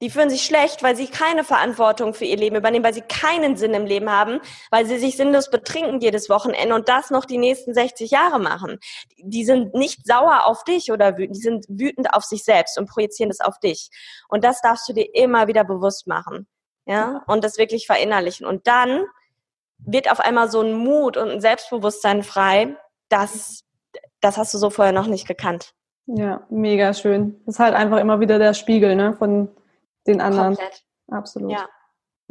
[0.01, 3.57] Die fühlen sich schlecht, weil sie keine Verantwortung für ihr Leben übernehmen, weil sie keinen
[3.57, 4.39] Sinn im Leben haben,
[4.71, 8.79] weil sie sich sinnlos betrinken jedes Wochenende und das noch die nächsten 60 Jahre machen.
[9.17, 12.89] Die sind nicht sauer auf dich oder wütend, die sind wütend auf sich selbst und
[12.89, 13.89] projizieren das auf dich.
[14.29, 16.47] Und das darfst du dir immer wieder bewusst machen.
[16.85, 18.47] Ja, und das wirklich verinnerlichen.
[18.47, 19.05] Und dann
[19.85, 22.75] wird auf einmal so ein Mut und ein Selbstbewusstsein frei,
[23.09, 23.63] das,
[24.21, 25.73] das hast du so vorher noch nicht gekannt.
[26.05, 27.39] Ja, mega schön.
[27.45, 29.49] Das ist halt einfach immer wieder der Spiegel ne, von
[30.07, 30.55] den anderen.
[30.55, 30.83] Komplett.
[31.07, 31.51] Absolut.
[31.51, 31.67] Ja.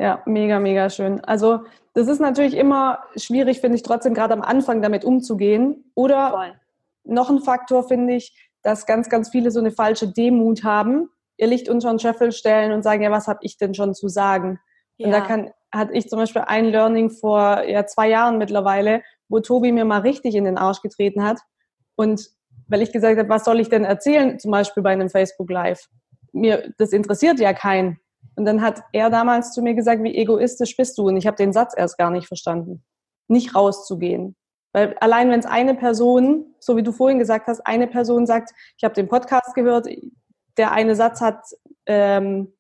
[0.01, 1.21] Ja, mega, mega schön.
[1.25, 5.91] Also das ist natürlich immer schwierig, finde ich, trotzdem gerade am Anfang damit umzugehen.
[5.97, 6.61] Oder Voll.
[7.03, 11.49] noch ein Faktor finde ich, dass ganz, ganz viele so eine falsche Demut haben, ihr
[11.49, 14.61] Licht unter den Scheffel stellen und sagen, ja, was habe ich denn schon zu sagen?
[14.99, 15.07] Ja.
[15.07, 19.41] Und da kann, hatte ich zum Beispiel ein Learning vor ja, zwei Jahren mittlerweile, wo
[19.41, 21.39] Tobi mir mal richtig in den Arsch getreten hat.
[21.97, 22.29] Und
[22.69, 25.87] weil ich gesagt habe, was soll ich denn erzählen, zum Beispiel bei einem Facebook Live?
[26.33, 27.99] Mir, das interessiert ja keinen.
[28.37, 31.09] Und dann hat er damals zu mir gesagt, wie egoistisch bist du?
[31.09, 32.85] Und ich habe den Satz erst gar nicht verstanden.
[33.27, 34.37] Nicht rauszugehen.
[34.73, 38.51] Weil allein wenn es eine Person, so wie du vorhin gesagt hast, eine Person sagt,
[38.77, 39.89] ich habe den Podcast gehört,
[40.57, 41.41] der eine Satz hat
[41.87, 42.53] ähm,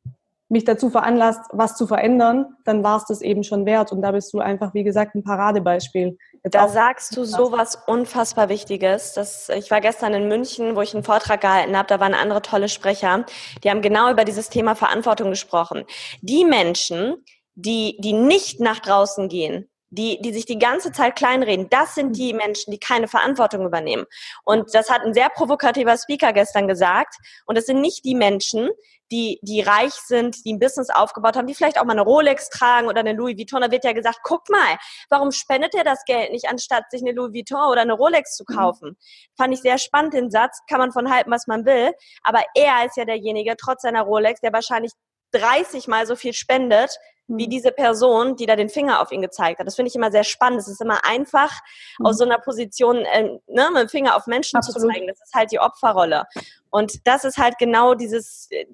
[0.49, 3.93] mich dazu veranlasst, was zu verändern, dann war es das eben schon wert.
[3.93, 6.17] Und da bist du einfach, wie gesagt, ein Paradebeispiel.
[6.43, 9.13] Jetzt da sagst du so was unfassbar Wichtiges.
[9.13, 11.89] Das, ich war gestern in München, wo ich einen Vortrag gehalten habe.
[11.89, 13.27] Da waren andere tolle Sprecher.
[13.63, 15.85] Die haben genau über dieses Thema Verantwortung gesprochen.
[16.23, 17.17] Die Menschen,
[17.55, 22.17] die, die nicht nach draußen gehen, die, die sich die ganze Zeit kleinreden, das sind
[22.17, 24.05] die Menschen, die keine Verantwortung übernehmen.
[24.45, 27.17] Und das hat ein sehr provokativer Speaker gestern gesagt.
[27.47, 28.71] Und das sind nicht die Menschen,
[29.11, 32.51] die, die reich sind, die ein Business aufgebaut haben, die vielleicht auch mal eine Rolex
[32.51, 33.63] tragen oder eine Louis Vuitton.
[33.63, 34.77] Da wird ja gesagt, guck mal,
[35.09, 38.45] warum spendet er das Geld nicht, anstatt sich eine Louis Vuitton oder eine Rolex zu
[38.47, 38.55] mhm.
[38.55, 38.89] kaufen?
[38.91, 38.97] Mhm.
[39.37, 40.59] Fand ich sehr spannend, den Satz.
[40.69, 41.93] Kann man von halten, was man will.
[42.23, 44.93] Aber er ist ja derjenige, trotz seiner Rolex, der wahrscheinlich
[45.33, 46.97] 30 mal so viel spendet,
[47.29, 47.51] wie mhm.
[47.51, 49.67] diese Person, die da den Finger auf ihn gezeigt hat.
[49.67, 50.61] Das finde ich immer sehr spannend.
[50.61, 51.53] Es ist immer einfach,
[51.99, 52.07] mhm.
[52.07, 54.81] aus so einer Position äh, ne, mit dem Finger auf Menschen Absolut.
[54.81, 55.07] zu zeigen.
[55.07, 56.25] Das ist halt die Opferrolle.
[56.71, 58.67] Und das ist halt genau dieses, äh,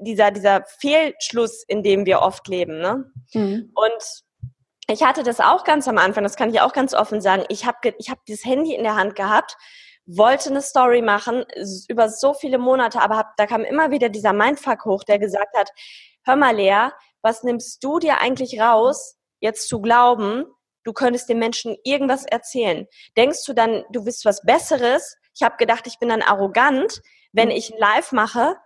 [0.00, 2.78] dieser, dieser Fehlschluss, in dem wir oft leben.
[2.78, 3.10] Ne?
[3.32, 3.72] Mhm.
[3.74, 4.24] Und
[4.88, 7.44] ich hatte das auch ganz am Anfang, das kann ich auch ganz offen sagen.
[7.48, 9.56] Ich habe ich hab dieses Handy in der Hand gehabt,
[10.06, 11.46] wollte eine Story machen
[11.88, 15.56] über so viele Monate, aber hab, da kam immer wieder dieser Mindfuck hoch, der gesagt
[15.56, 15.70] hat,
[16.24, 16.90] hör mal Lea,
[17.24, 20.44] was nimmst du dir eigentlich raus, jetzt zu glauben,
[20.84, 22.86] du könntest den Menschen irgendwas erzählen?
[23.16, 25.16] Denkst du dann, du bist was Besseres?
[25.34, 27.00] Ich habe gedacht, ich bin dann arrogant,
[27.32, 27.56] wenn mhm.
[27.56, 28.56] ich ein Live mache,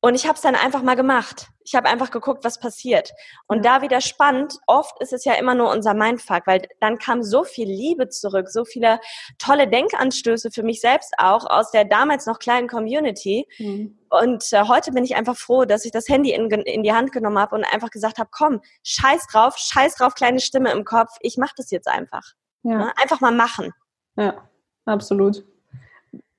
[0.00, 1.48] und ich habe es dann einfach mal gemacht.
[1.64, 3.12] Ich habe einfach geguckt, was passiert.
[3.46, 7.22] Und da wieder spannend, oft ist es ja immer nur unser Mindfuck, weil dann kam
[7.22, 8.98] so viel Liebe zurück, so viele
[9.38, 13.46] tolle Denkanstöße für mich selbst auch aus der damals noch kleinen Community.
[13.58, 13.98] Mhm.
[14.08, 17.12] Und äh, heute bin ich einfach froh, dass ich das Handy in, in die Hand
[17.12, 21.10] genommen habe und einfach gesagt habe, komm, scheiß drauf, scheiß drauf, kleine Stimme im Kopf,
[21.20, 22.32] ich mache das jetzt einfach.
[22.62, 22.78] Ja.
[22.78, 22.92] Ne?
[22.96, 23.72] Einfach mal machen.
[24.16, 24.48] Ja,
[24.84, 25.44] absolut.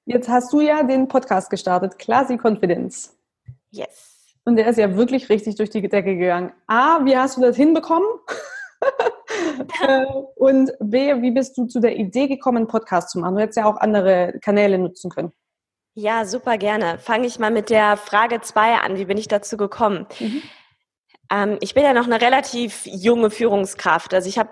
[0.06, 3.16] Jetzt hast du ja den Podcast gestartet, Classy Confidence.
[3.70, 4.11] Yes.
[4.46, 6.52] Und der ist ja wirklich richtig durch die Decke gegangen.
[6.68, 8.08] A, wie hast du das hinbekommen?
[9.88, 13.36] Äh, und B, wie bist du zu der Idee gekommen, einen Podcast zu machen?
[13.36, 15.32] Du hättest ja auch andere Kanäle nutzen können.
[15.94, 16.98] Ja, super gerne.
[16.98, 18.98] Fange ich mal mit der Frage 2 an.
[18.98, 20.08] Wie bin ich dazu gekommen?
[20.20, 20.42] Mhm.
[21.32, 24.14] Ähm, ich bin ja noch eine relativ junge Führungskraft.
[24.14, 24.50] Also ich habe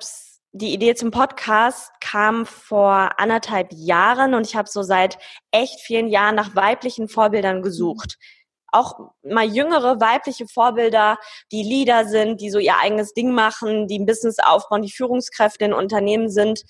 [0.52, 5.17] die Idee zum Podcast kam vor anderthalb Jahren und ich habe so seit
[5.52, 8.17] echt vielen Jahren nach weiblichen Vorbildern gesucht.
[8.19, 8.38] Mhm
[8.71, 11.17] auch mal jüngere weibliche Vorbilder,
[11.51, 15.65] die Leader sind, die so ihr eigenes Ding machen, die ein Business aufbauen, die Führungskräfte
[15.65, 16.63] in Unternehmen sind.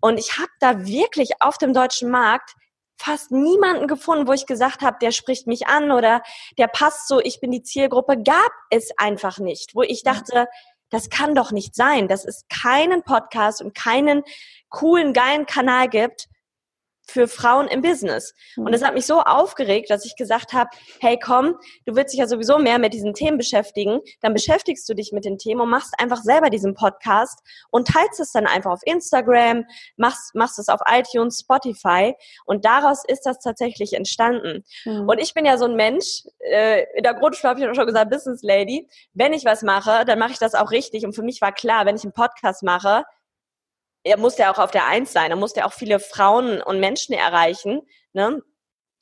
[0.00, 2.54] Und ich habe da wirklich auf dem deutschen Markt
[3.00, 6.22] fast niemanden gefunden, wo ich gesagt habe, der spricht mich an oder
[6.58, 10.46] der passt so, ich bin die Zielgruppe, gab es einfach nicht, wo ich dachte,
[10.90, 14.22] das kann doch nicht sein, dass es keinen Podcast und keinen
[14.68, 16.28] coolen, geilen Kanal gibt,
[17.10, 18.34] für Frauen im Business.
[18.56, 18.72] Und mhm.
[18.72, 20.70] das hat mich so aufgeregt, dass ich gesagt habe,
[21.00, 24.94] hey komm, du willst dich ja sowieso mehr mit diesen Themen beschäftigen, dann beschäftigst du
[24.94, 28.70] dich mit den Themen und machst einfach selber diesen Podcast und teilst es dann einfach
[28.70, 29.64] auf Instagram,
[29.96, 32.14] machst, machst es auf iTunes, Spotify
[32.46, 34.64] und daraus ist das tatsächlich entstanden.
[34.84, 35.08] Mhm.
[35.08, 38.10] Und ich bin ja so ein Mensch, äh, in der Grundschule habe ich schon gesagt,
[38.10, 41.40] Business Lady, wenn ich was mache, dann mache ich das auch richtig und für mich
[41.40, 43.04] war klar, wenn ich einen Podcast mache,
[44.04, 46.80] er muss ja auch auf der Eins sein, er muss ja auch viele Frauen und
[46.80, 47.82] Menschen erreichen.
[48.12, 48.42] Ne?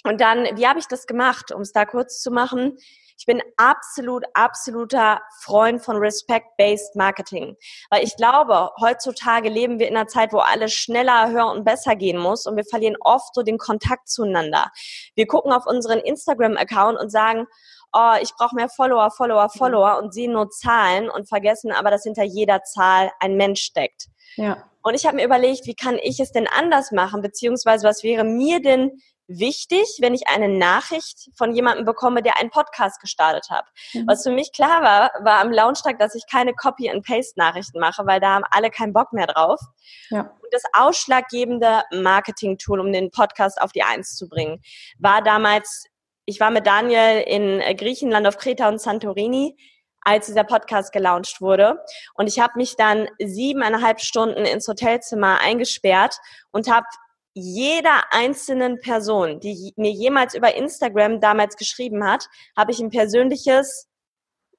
[0.04, 2.78] Und dann, wie habe ich das gemacht, um es da kurz zu machen?
[3.20, 7.56] Ich bin absolut, absoluter Freund von Respect-Based Marketing.
[7.90, 11.96] Weil ich glaube, heutzutage leben wir in einer Zeit, wo alles schneller, höher und besser
[11.96, 14.70] gehen muss und wir verlieren oft so den Kontakt zueinander.
[15.16, 17.46] Wir gucken auf unseren Instagram-Account und sagen,
[17.92, 22.04] oh, ich brauche mehr Follower, Follower, Follower und sehen nur Zahlen und vergessen aber, dass
[22.04, 24.06] hinter jeder Zahl ein Mensch steckt.
[24.38, 24.64] Ja.
[24.82, 28.24] Und ich habe mir überlegt, wie kann ich es denn anders machen, beziehungsweise was wäre
[28.24, 33.66] mir denn wichtig, wenn ich eine Nachricht von jemandem bekomme, der einen Podcast gestartet hat.
[33.92, 34.04] Mhm.
[34.06, 38.34] Was für mich klar war, war am Launchtag, dass ich keine Copy-and-Paste-Nachrichten mache, weil da
[38.34, 39.60] haben alle keinen Bock mehr drauf.
[40.08, 40.20] Ja.
[40.20, 44.62] Und das ausschlaggebende Marketing-Tool, um den Podcast auf die Eins zu bringen,
[44.98, 45.84] war damals,
[46.24, 49.58] ich war mit Daniel in Griechenland auf Kreta und Santorini
[50.02, 51.82] als dieser Podcast gelauncht wurde.
[52.14, 56.16] Und ich habe mich dann siebeneinhalb Stunden ins Hotelzimmer eingesperrt
[56.50, 56.86] und habe
[57.34, 63.88] jeder einzelnen Person, die mir jemals über Instagram damals geschrieben hat, habe ich ein persönliches,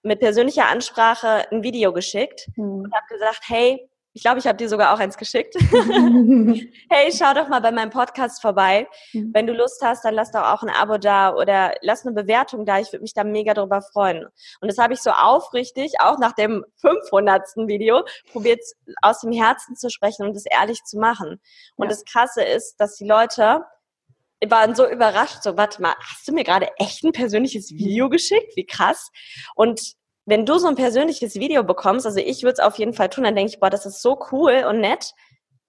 [0.02, 2.84] mit persönlicher Ansprache ein Video geschickt mhm.
[2.84, 5.56] und habe gesagt, hey, ich glaube, ich habe dir sogar auch eins geschickt.
[6.89, 8.88] hey, schau doch mal bei meinem Podcast vorbei.
[9.13, 9.32] Mhm.
[9.34, 12.65] Wenn du Lust hast, dann lass doch auch ein Abo da oder lass eine Bewertung
[12.65, 12.80] da.
[12.80, 14.26] Ich würde mich da mega drüber freuen.
[14.62, 17.67] Und das habe ich so aufrichtig, auch nach dem 500.
[17.67, 18.62] Video, probiert
[19.02, 21.39] aus dem Herzen zu sprechen und es ehrlich zu machen.
[21.76, 21.89] Und ja.
[21.89, 23.63] das Krasse ist, dass die Leute
[24.48, 28.56] waren so überrascht, so, warte mal, hast du mir gerade echt ein persönliches Video geschickt?
[28.56, 29.12] Wie krass.
[29.56, 29.99] Und
[30.30, 33.24] wenn du so ein persönliches Video bekommst, also ich würde es auf jeden Fall tun,
[33.24, 35.13] dann denke ich, boah, das ist so cool und nett,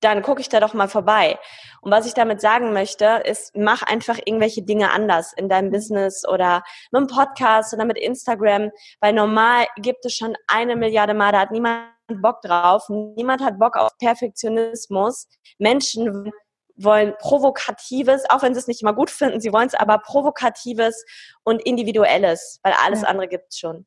[0.01, 1.38] dann gucke ich da doch mal vorbei.
[1.81, 6.29] Und was ich damit sagen möchte, ist, mach einfach irgendwelche Dinge anders in deinem Business
[6.29, 8.70] oder mit einem Podcast oder mit Instagram,
[9.01, 11.88] weil normal gibt es schon eine Milliarde Mal, da hat niemand
[12.20, 15.27] Bock drauf, niemand hat Bock auf Perfektionismus.
[15.59, 16.33] Menschen
[16.77, 21.03] wollen provokatives, auch wenn sie es nicht immer gut finden, sie wollen es aber provokatives
[21.44, 23.09] und individuelles, weil alles ja.
[23.09, 23.87] andere gibt es schon.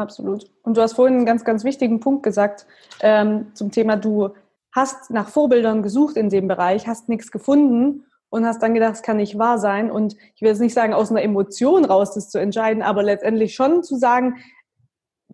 [0.00, 0.50] Absolut.
[0.62, 2.66] Und du hast vorhin einen ganz, ganz wichtigen Punkt gesagt
[3.00, 4.30] ähm, zum Thema, du
[4.72, 9.02] hast nach Vorbildern gesucht in dem Bereich, hast nichts gefunden und hast dann gedacht, es
[9.02, 9.90] kann nicht wahr sein.
[9.90, 13.54] Und ich will jetzt nicht sagen, aus einer Emotion raus das zu entscheiden, aber letztendlich
[13.54, 14.36] schon zu sagen,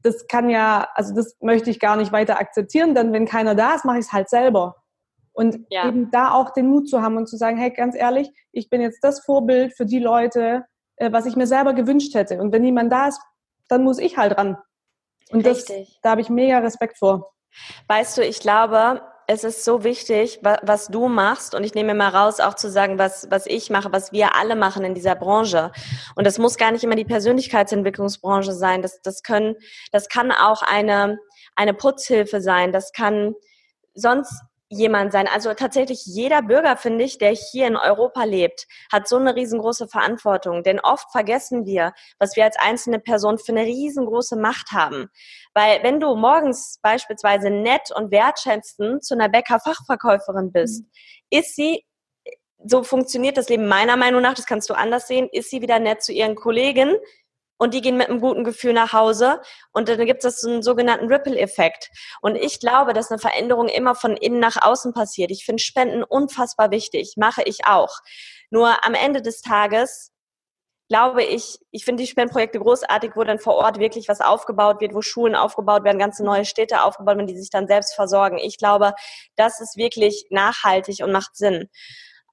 [0.03, 3.75] das kann ja, also das möchte ich gar nicht weiter akzeptieren, denn wenn keiner da
[3.75, 4.77] ist, mache ich es halt selber.
[5.33, 5.87] Und ja.
[5.87, 8.81] eben da auch den Mut zu haben und zu sagen, hey, ganz ehrlich, ich bin
[8.81, 10.65] jetzt das Vorbild für die Leute,
[10.97, 12.41] äh, was ich mir selber gewünscht hätte.
[12.41, 13.21] Und wenn niemand da ist,
[13.69, 14.57] dann muss ich halt ran.
[15.31, 15.67] Und das,
[16.03, 17.33] da habe ich mega Respekt vor.
[17.89, 21.55] Weißt du, ich glaube, es ist so wichtig, was du machst.
[21.55, 24.55] Und ich nehme mal raus, auch zu sagen, was, was ich mache, was wir alle
[24.55, 25.73] machen in dieser Branche.
[26.15, 28.83] Und das muss gar nicht immer die Persönlichkeitsentwicklungsbranche sein.
[28.83, 29.57] Das, das können,
[29.91, 31.19] das kann auch eine,
[31.57, 32.73] eine Putzhilfe sein.
[32.73, 33.35] Das kann
[33.95, 34.33] sonst
[34.77, 35.29] jemand sein.
[35.29, 39.89] Also tatsächlich jeder Bürger, finde ich, der hier in Europa lebt, hat so eine riesengroße
[39.89, 40.63] Verantwortung.
[40.63, 45.09] Denn oft vergessen wir, was wir als einzelne Person für eine riesengroße Macht haben.
[45.55, 50.89] Weil wenn du morgens beispielsweise nett und wertschätzend zu einer Bäcker-Fachverkäuferin bist, mhm.
[51.31, 51.85] ist sie
[52.65, 55.79] so funktioniert das Leben meiner Meinung nach, das kannst du anders sehen, ist sie wieder
[55.79, 56.97] nett zu ihren Kollegen,
[57.59, 59.41] und die gehen mit einem guten Gefühl nach Hause
[59.73, 61.91] und dann gibt es so einen sogenannten Ripple-Effekt.
[62.21, 65.31] Und ich glaube, dass eine Veränderung immer von innen nach außen passiert.
[65.31, 67.99] Ich finde Spenden unfassbar wichtig, mache ich auch.
[68.51, 70.13] Nur am Ende des Tages
[70.89, 74.95] glaube ich, ich finde die Spendenprojekte großartig, wo dann vor Ort wirklich was aufgebaut wird,
[74.95, 78.39] wo Schulen aufgebaut werden, ganze neue Städte aufgebaut werden, die sich dann selbst versorgen.
[78.39, 78.93] Ich glaube,
[79.37, 81.69] das ist wirklich nachhaltig und macht Sinn.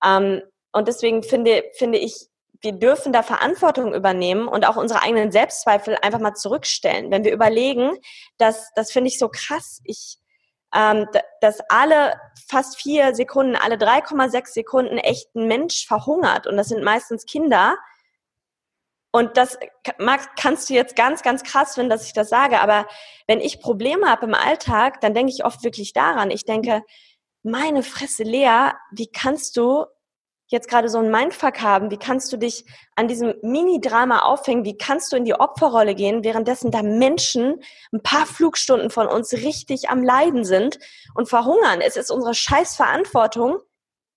[0.04, 2.28] Ähm, und deswegen finde, finde ich
[2.64, 7.12] wir dürfen da Verantwortung übernehmen und auch unsere eigenen Selbstzweifel einfach mal zurückstellen.
[7.12, 7.92] Wenn wir überlegen,
[8.38, 10.18] dass, das finde ich so krass, ich,
[10.74, 11.08] ähm,
[11.42, 12.14] dass alle
[12.48, 17.78] fast vier Sekunden, alle 3,6 Sekunden echt ein Mensch verhungert und das sind meistens Kinder.
[19.12, 19.60] Und das
[20.00, 22.88] mag, kannst du jetzt ganz, ganz krass finden, dass ich das sage, aber
[23.28, 26.32] wenn ich Probleme habe im Alltag, dann denke ich oft wirklich daran.
[26.32, 26.82] Ich denke,
[27.44, 29.86] meine Fresse Lea, wie kannst du
[30.54, 34.78] jetzt gerade so einen Mindfuck haben, wie kannst du dich an diesem Mini-Drama aufhängen, wie
[34.78, 37.62] kannst du in die Opferrolle gehen, währenddessen da Menschen
[37.92, 40.80] ein paar Flugstunden von uns richtig am Leiden sind
[41.16, 41.82] und verhungern.
[41.82, 43.58] Es ist unsere Scheißverantwortung,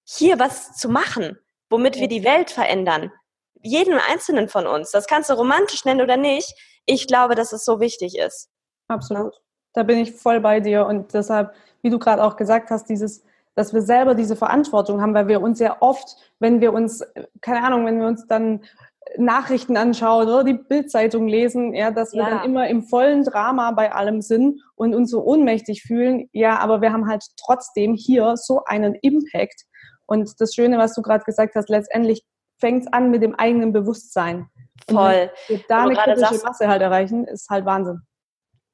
[0.04, 1.38] hier was zu machen,
[1.70, 3.10] womit wir die Welt verändern.
[3.62, 4.90] Jeden einzelnen von uns.
[4.92, 6.54] Das kannst du romantisch nennen oder nicht.
[6.84, 8.50] Ich glaube, dass es so wichtig ist.
[8.88, 9.34] Absolut.
[9.72, 13.24] Da bin ich voll bei dir und deshalb, wie du gerade auch gesagt hast, dieses
[13.56, 17.02] dass wir selber diese Verantwortung haben, weil wir uns ja oft, wenn wir uns,
[17.40, 18.60] keine Ahnung, wenn wir uns dann
[19.16, 22.30] Nachrichten anschauen oder die Bildzeitung lesen, ja, dass wir ja.
[22.30, 26.28] dann immer im vollen Drama bei allem sind und uns so ohnmächtig fühlen.
[26.32, 29.64] Ja, aber wir haben halt trotzdem hier so einen Impact.
[30.06, 32.24] Und das Schöne, was du gerade gesagt hast, letztendlich
[32.58, 34.48] fängt es an mit dem eigenen Bewusstsein.
[34.88, 35.30] Voll.
[35.48, 38.00] Und wir da eine kritische Masse halt erreichen, ist halt Wahnsinn.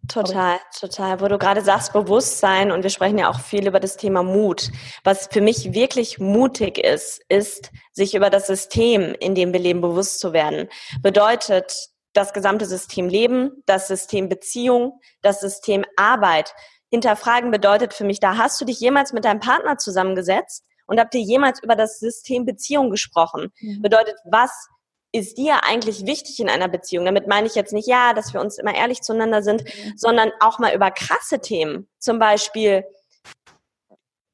[0.08, 1.20] Total, total.
[1.20, 4.70] Wo du gerade sagst, Bewusstsein und wir sprechen ja auch viel über das Thema Mut.
[5.04, 9.80] Was für mich wirklich mutig ist, ist, sich über das System, in dem wir leben,
[9.80, 10.68] bewusst zu werden.
[11.02, 11.72] Bedeutet
[12.14, 16.52] das gesamte System Leben, das System Beziehung, das System Arbeit.
[16.90, 21.14] Hinterfragen bedeutet für mich, da hast du dich jemals mit deinem Partner zusammengesetzt und habt
[21.14, 23.50] ihr jemals über das System Beziehung gesprochen?
[23.60, 23.80] Mhm.
[23.80, 24.68] Bedeutet, was
[25.12, 27.04] ist dir eigentlich wichtig in einer Beziehung?
[27.04, 29.92] Damit meine ich jetzt nicht, ja, dass wir uns immer ehrlich zueinander sind, mhm.
[29.96, 31.88] sondern auch mal über krasse Themen.
[31.98, 32.84] Zum Beispiel,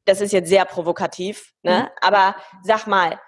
[0.04, 1.82] das ist jetzt sehr provokativ, ne?
[1.82, 1.88] Mhm.
[2.00, 3.20] aber sag mal,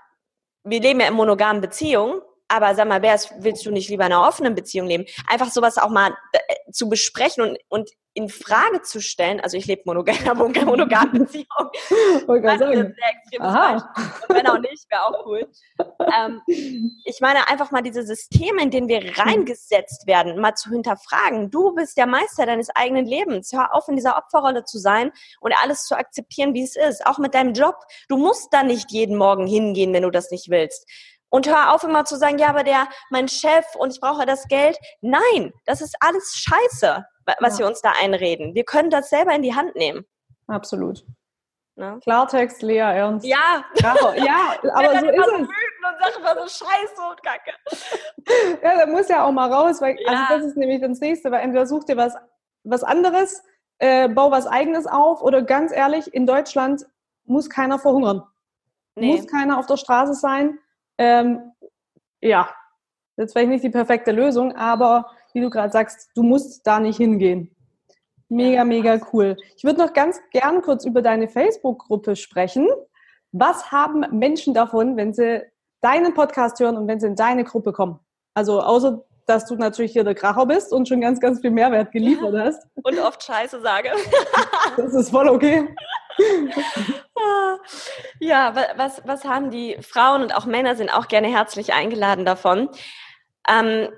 [0.62, 4.12] wir leben ja in monogamen Beziehungen, aber sag mal, wer willst du nicht lieber in
[4.12, 5.04] einer offenen Beziehung leben?
[5.28, 9.66] Einfach sowas auch mal äh, zu besprechen und, und in Frage zu stellen, also ich
[9.66, 10.16] lebe monogam,
[10.66, 11.46] monogam Beziehung.
[12.26, 12.72] Wollte gerade sagen.
[12.72, 14.04] Sehr extremes Beispiel.
[14.28, 15.48] Und wenn auch nicht, wäre auch cool.
[16.18, 16.42] Ähm,
[17.04, 21.50] ich meine, einfach mal diese Systeme, in denen wir reingesetzt werden, mal zu hinterfragen.
[21.50, 23.52] Du bist der Meister deines eigenen Lebens.
[23.52, 27.06] Hör auf, in dieser Opferrolle zu sein und alles zu akzeptieren, wie es ist.
[27.06, 27.76] Auch mit deinem Job.
[28.08, 30.88] Du musst da nicht jeden Morgen hingehen, wenn du das nicht willst.
[31.30, 34.48] Und hör auf immer zu sagen, ja, aber der, mein Chef und ich brauche das
[34.48, 34.76] Geld.
[35.00, 37.04] Nein, das ist alles scheiße
[37.38, 37.60] was ja.
[37.60, 38.54] wir uns da einreden.
[38.54, 40.04] Wir können das selber in die Hand nehmen.
[40.46, 41.04] Absolut.
[41.76, 41.98] Ne?
[42.02, 43.26] Klartext, Lea Ernst.
[43.26, 43.64] Ja.
[43.82, 45.32] Ja, ja aber so ist es.
[45.32, 45.48] und
[45.98, 48.58] sag immer so Scheiße und Kacke.
[48.62, 50.08] ja, da muss ja auch mal raus, weil ja.
[50.10, 52.14] also das ist nämlich das Nächste, weil entweder such dir was,
[52.64, 53.42] was anderes,
[53.78, 56.86] äh, bau was Eigenes auf oder ganz ehrlich, in Deutschland
[57.24, 58.24] muss keiner verhungern.
[58.96, 59.16] Nee.
[59.16, 60.58] Muss keiner auf der Straße sein.
[61.00, 61.52] Ähm,
[62.20, 62.50] ja,
[63.16, 66.78] das ist vielleicht nicht die perfekte Lösung, aber wie du gerade sagst, du musst da
[66.78, 67.56] nicht hingehen.
[68.28, 69.38] Mega, mega cool.
[69.56, 72.68] Ich würde noch ganz gern kurz über deine Facebook-Gruppe sprechen.
[73.32, 75.42] Was haben Menschen davon, wenn sie
[75.80, 77.98] deinen Podcast hören und wenn sie in deine Gruppe kommen?
[78.34, 81.92] Also außer, dass du natürlich hier der Kracher bist und schon ganz, ganz viel Mehrwert
[81.92, 82.66] geliefert hast.
[82.74, 83.90] Und oft Scheiße sage.
[84.76, 85.68] Das ist voll okay.
[88.18, 92.68] Ja, was, was haben die Frauen und auch Männer sind auch gerne herzlich eingeladen davon.
[93.48, 93.88] Ähm,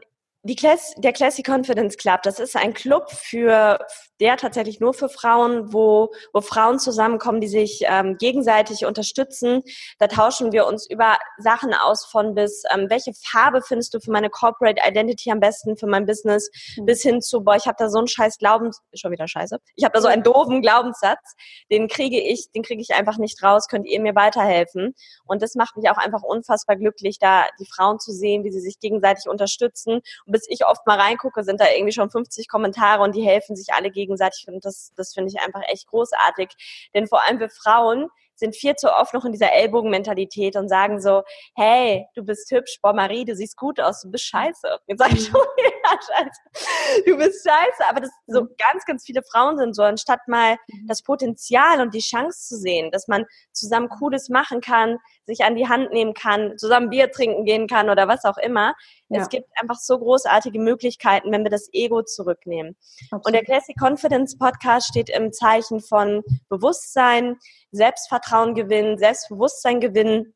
[0.43, 3.79] die Class, der Classic Confidence Club, das ist ein Club für
[4.23, 9.65] der tatsächlich nur für Frauen, wo, wo Frauen zusammenkommen, die sich ähm, gegenseitig unterstützen.
[9.99, 14.13] Da tauschen wir uns über Sachen aus von bis, ähm, welche Farbe findest du für
[14.13, 16.87] meine Corporate Identity am besten für mein Business, mhm.
[16.87, 19.83] bis hin zu, boah, ich habe da so einen scheiß Glaubens, schon wieder scheiße, ich
[19.83, 21.35] habe da so einen doofen Glaubenssatz,
[21.73, 24.95] den kriege ich, den kriege ich einfach nicht raus, könnt ihr mir weiterhelfen?
[25.27, 28.61] Und das macht mich auch einfach unfassbar glücklich, da die Frauen zu sehen, wie sie
[28.61, 29.95] sich gegenseitig unterstützen.
[29.95, 33.57] Und bis ich oft mal reingucke, sind da irgendwie schon 50 Kommentare und die helfen
[33.57, 36.51] sich alle gegenseitig gegenseitig und das, das finde ich einfach echt großartig.
[36.95, 41.01] Denn vor allem wir Frauen sind viel zu oft noch in dieser Ellbogenmentalität und sagen
[41.01, 41.23] so,
[41.55, 44.79] hey, du bist hübsch, boah Marie, du siehst gut aus, du bist scheiße.
[44.87, 47.05] Jetzt sage ich schon wieder scheiße.
[47.07, 47.89] Du bist scheiße.
[47.89, 48.49] Aber das so mhm.
[48.59, 50.87] ganz, ganz viele Frauen sind so, anstatt mal mhm.
[50.87, 55.55] das Potenzial und die Chance zu sehen, dass man zusammen Cooles machen kann, sich an
[55.55, 58.75] die Hand nehmen kann, zusammen Bier trinken gehen kann oder was auch immer.
[59.09, 59.21] Ja.
[59.21, 62.77] Es gibt einfach so großartige Möglichkeiten, wenn wir das Ego zurücknehmen.
[63.11, 63.27] Absolut.
[63.27, 67.37] Und der Classic Confidence Podcast steht im Zeichen von Bewusstsein,
[67.71, 70.35] Selbstvertrauen gewinnen, Selbstbewusstsein gewinnen,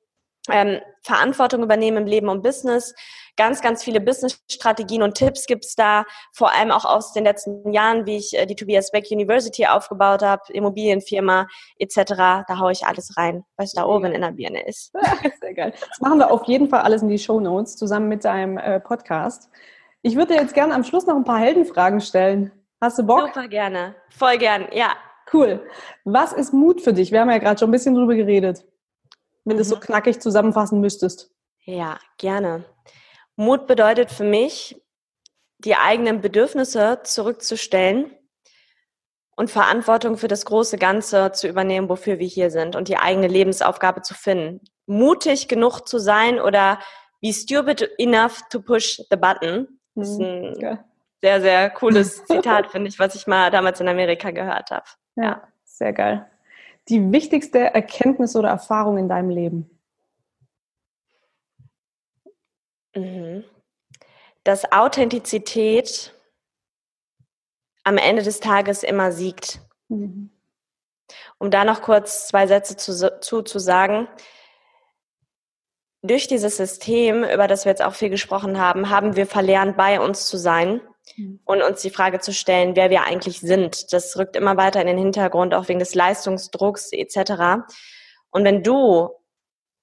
[0.51, 2.95] ähm, Verantwortung übernehmen im Leben und Business.
[3.37, 8.07] Ganz, ganz viele Business-Strategien und Tipps gibt's da, vor allem auch aus den letzten Jahren,
[8.07, 11.47] wie ich äh, die Tobias Beck University aufgebaut habe, Immobilienfirma
[11.79, 12.15] etc.
[12.17, 14.93] Da haue ich alles rein, was da oben in der Birne ist.
[15.41, 15.73] Sehr geil.
[15.89, 18.81] Das machen wir auf jeden Fall alles in die Show Notes zusammen mit deinem äh,
[18.81, 19.51] Podcast.
[20.03, 22.53] Ich würde dir jetzt gerne am Schluss noch ein paar Heldenfragen stellen.
[22.81, 23.29] Hast du Bock?
[23.35, 23.97] Super gerne.
[24.11, 24.93] Voll gern, ja.
[25.33, 25.67] Cool.
[26.05, 27.11] Was ist Mut für dich?
[27.11, 28.65] Wir haben ja gerade schon ein bisschen drüber geredet.
[29.47, 29.59] Wenn mhm.
[29.59, 31.31] du es so knackig zusammenfassen müsstest.
[31.65, 32.65] Ja, gerne.
[33.37, 34.83] Mut bedeutet für mich,
[35.59, 38.11] die eigenen Bedürfnisse zurückzustellen
[39.37, 43.29] und Verantwortung für das große Ganze zu übernehmen, wofür wir hier sind und die eigene
[43.29, 44.61] Lebensaufgabe zu finden.
[44.87, 46.79] Mutig genug zu sein oder
[47.23, 49.81] be stupid enough to push the button.
[49.95, 50.25] Das ist mhm.
[50.25, 50.85] ein ja.
[51.23, 54.87] sehr, sehr cooles Zitat, finde ich, was ich mal damals in Amerika gehört habe.
[55.17, 56.27] Ja, sehr geil.
[56.89, 59.81] Die wichtigste Erkenntnis oder Erfahrung in deinem Leben?
[62.95, 63.45] Mhm.
[64.45, 66.15] Dass Authentizität
[67.83, 69.61] am Ende des Tages immer siegt.
[69.89, 70.31] Mhm.
[71.39, 74.09] Um da noch kurz zwei Sätze zu, zu, zu sagen.
[76.03, 80.01] Durch dieses System, über das wir jetzt auch viel gesprochen haben, haben wir verlernt, bei
[80.01, 80.81] uns zu sein.
[81.45, 83.93] Und uns die Frage zu stellen, wer wir eigentlich sind.
[83.93, 87.65] Das rückt immer weiter in den Hintergrund, auch wegen des Leistungsdrucks etc.
[88.31, 89.11] Und wenn du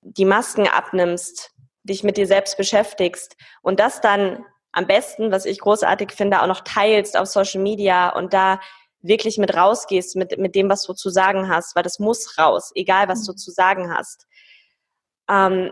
[0.02, 1.52] die Masken abnimmst,
[1.84, 6.48] dich mit dir selbst beschäftigst und das dann am besten, was ich großartig finde, auch
[6.48, 8.60] noch teilst auf Social Media und da
[9.02, 12.72] wirklich mit rausgehst mit, mit dem, was du zu sagen hast, weil das muss raus,
[12.74, 13.38] egal was du mhm.
[13.38, 14.26] zu sagen hast,
[15.30, 15.72] ähm,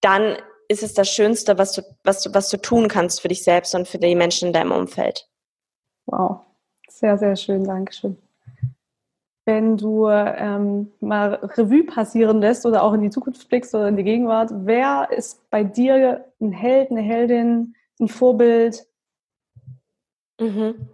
[0.00, 0.38] dann
[0.68, 3.74] ist es das Schönste, was du, was du, was du tun kannst für dich selbst
[3.74, 5.28] und für die Menschen in deinem Umfeld.
[6.06, 6.40] Wow,
[6.88, 8.16] sehr, sehr schön, Dankeschön.
[9.46, 13.96] Wenn du ähm, mal Revue passieren lässt oder auch in die Zukunft blickst oder in
[13.96, 18.86] die Gegenwart, wer ist bei dir ein Held, eine Heldin, ein Vorbild?
[20.40, 20.88] Mhm.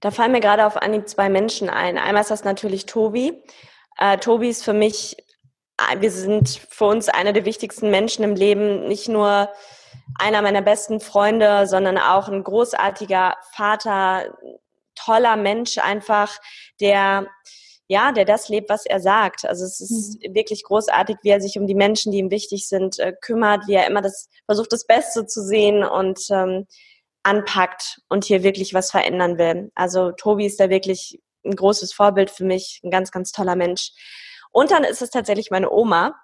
[0.00, 1.96] Da fallen mir gerade auf Anhieb zwei Menschen ein.
[1.96, 3.42] Einmal ist das natürlich Tobi.
[3.98, 5.16] Äh, Tobi ist für mich
[5.98, 9.50] wir sind für uns einer der wichtigsten Menschen im Leben, nicht nur
[10.18, 14.36] einer meiner besten Freunde, sondern auch ein großartiger Vater,
[14.94, 16.38] toller Mensch einfach,
[16.80, 17.26] der
[17.88, 19.44] ja, der das lebt, was er sagt.
[19.44, 20.34] Also es ist mhm.
[20.34, 23.74] wirklich großartig, wie er sich um die Menschen, die ihm wichtig sind, äh, kümmert, wie
[23.74, 26.66] er immer das versucht, das Beste zu sehen und ähm,
[27.22, 29.70] anpackt und hier wirklich was verändern will.
[29.74, 33.92] Also Tobi ist da wirklich ein großes Vorbild für mich, ein ganz, ganz toller Mensch.
[34.56, 36.14] Und dann ist es tatsächlich meine Oma,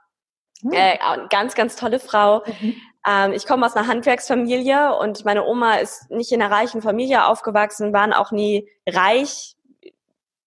[0.62, 0.72] mhm.
[0.72, 0.97] äh,
[1.28, 2.43] ganz, ganz tolle Frau.
[2.47, 2.76] Mhm.
[3.07, 7.26] Ähm, ich komme aus einer Handwerksfamilie und meine Oma ist nicht in einer reichen Familie
[7.26, 9.55] aufgewachsen, waren auch nie reich,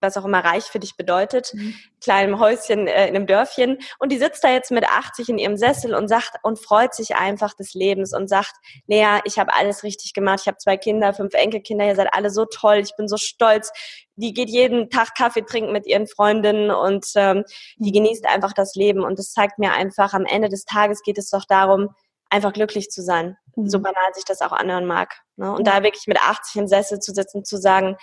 [0.05, 1.75] was auch immer reich für dich bedeutet, mhm.
[2.01, 3.79] kleinem Häuschen äh, in einem Dörfchen.
[3.99, 7.15] Und die sitzt da jetzt mit 80 in ihrem Sessel und sagt und freut sich
[7.15, 8.53] einfach des Lebens und sagt,
[8.87, 10.41] Lea, ich habe alles richtig gemacht.
[10.41, 13.71] Ich habe zwei Kinder, fünf Enkelkinder, ihr seid alle so toll, ich bin so stolz.
[14.15, 17.43] Die geht jeden Tag Kaffee trinken mit ihren Freundinnen und ähm,
[17.77, 17.93] die mhm.
[17.93, 19.03] genießt einfach das Leben.
[19.03, 21.89] Und das zeigt mir einfach, am Ende des Tages geht es doch darum,
[22.29, 23.37] einfach glücklich zu sein.
[23.55, 23.69] Mhm.
[23.69, 25.13] So banal sich das auch anhören mag.
[25.37, 25.51] Ne?
[25.51, 25.73] Und ja.
[25.73, 27.97] da wirklich mit 80 im Sessel zu sitzen, zu sagen,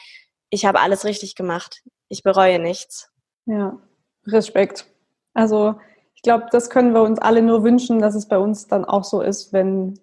[0.53, 1.83] ich habe alles richtig gemacht.
[2.09, 3.11] Ich bereue nichts.
[3.47, 3.79] Ja,
[4.27, 4.87] Respekt.
[5.33, 5.77] Also
[6.15, 9.03] ich glaube, das können wir uns alle nur wünschen, dass es bei uns dann auch
[9.03, 9.99] so ist, wenn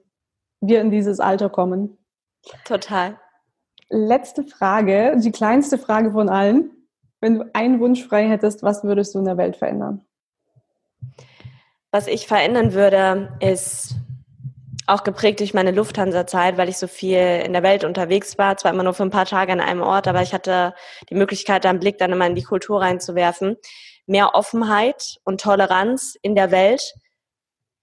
[0.59, 1.97] wir in dieses Alter kommen.
[2.65, 3.19] Total.
[3.89, 6.71] Letzte Frage, die kleinste Frage von allen.
[7.21, 10.03] Wenn du einen Wunsch frei hättest, was würdest du in der Welt verändern?
[11.91, 13.95] Was ich verändern würde, ist
[14.89, 18.57] auch geprägt durch meine Lufthansa-Zeit, weil ich so viel in der Welt unterwegs war.
[18.57, 20.73] Zwar immer nur für ein paar Tage an einem Ort, aber ich hatte
[21.09, 23.57] die Möglichkeit, da einen Blick dann immer in die Kultur reinzuwerfen.
[24.05, 26.95] Mehr Offenheit und Toleranz in der Welt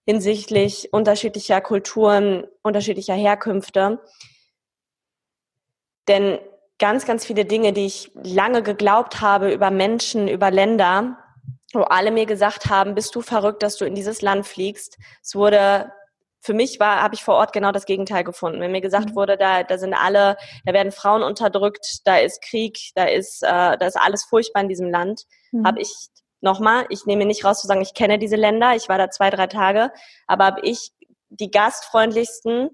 [0.05, 4.01] hinsichtlich unterschiedlicher Kulturen, unterschiedlicher Herkünfte.
[6.09, 6.39] Denn
[6.79, 11.19] ganz, ganz viele Dinge, die ich lange geglaubt habe über Menschen, über Länder,
[11.73, 14.99] wo alle mir gesagt haben, bist du verrückt, dass du in dieses Land fliegst.
[15.23, 15.93] Es wurde
[16.47, 18.61] für mich war, habe ich vor Ort genau das Gegenteil gefunden.
[18.61, 19.17] Wenn mir gesagt mhm.
[19.17, 23.77] wurde, da, da sind alle, da werden Frauen unterdrückt, da ist Krieg, da ist, äh,
[23.77, 25.67] da ist alles furchtbar in diesem Land, mhm.
[25.67, 25.93] habe ich
[26.41, 29.31] nochmal, ich nehme nicht raus zu sagen, ich kenne diese Länder, ich war da zwei,
[29.31, 29.91] drei Tage,
[30.29, 30.93] aber habe ich
[31.31, 32.71] die gastfreundlichsten,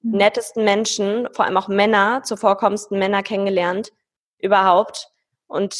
[0.00, 0.16] mhm.
[0.16, 3.92] nettesten Menschen, vor allem auch Männer, zuvorkommendsten Männer kennengelernt,
[4.38, 5.12] überhaupt.
[5.46, 5.76] Und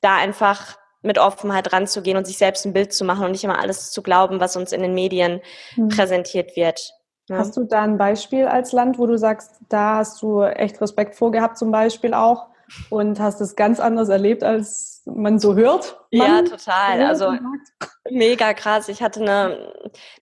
[0.00, 0.76] da einfach
[1.06, 4.02] mit Offenheit ranzugehen und sich selbst ein Bild zu machen und nicht immer alles zu
[4.02, 5.40] glauben, was uns in den Medien
[5.76, 5.88] mhm.
[5.88, 6.92] präsentiert wird.
[7.28, 7.38] Ja.
[7.38, 11.16] Hast du da ein Beispiel als Land, wo du sagst, da hast du echt Respekt
[11.16, 12.46] vorgehabt zum Beispiel auch
[12.90, 15.98] und hast es ganz anders erlebt, als man so hört?
[16.12, 17.02] Man ja, total.
[17.02, 17.32] Also
[18.10, 18.88] mega krass.
[18.88, 19.72] Ich hatte eine,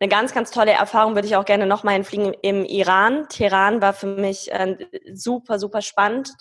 [0.01, 3.26] eine ganz, ganz tolle Erfahrung, würde ich auch gerne nochmal hinfliegen im Iran.
[3.28, 4.76] Teheran war für mich äh,
[5.12, 6.32] super, super spannend.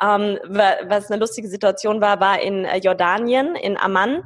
[0.00, 4.24] Ähm, was eine lustige Situation war, war in äh, Jordanien, in Amman.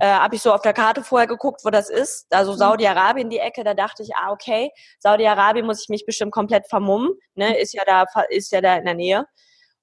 [0.00, 2.26] Äh, Habe ich so auf der Karte vorher geguckt, wo das ist.
[2.30, 2.58] Also mhm.
[2.58, 3.64] Saudi-Arabien die Ecke.
[3.64, 7.10] Da dachte ich, ah okay, Saudi-Arabien muss ich mich bestimmt komplett vermummen.
[7.34, 7.58] Ne?
[7.58, 9.26] Ist ja da, ist ja da in der Nähe.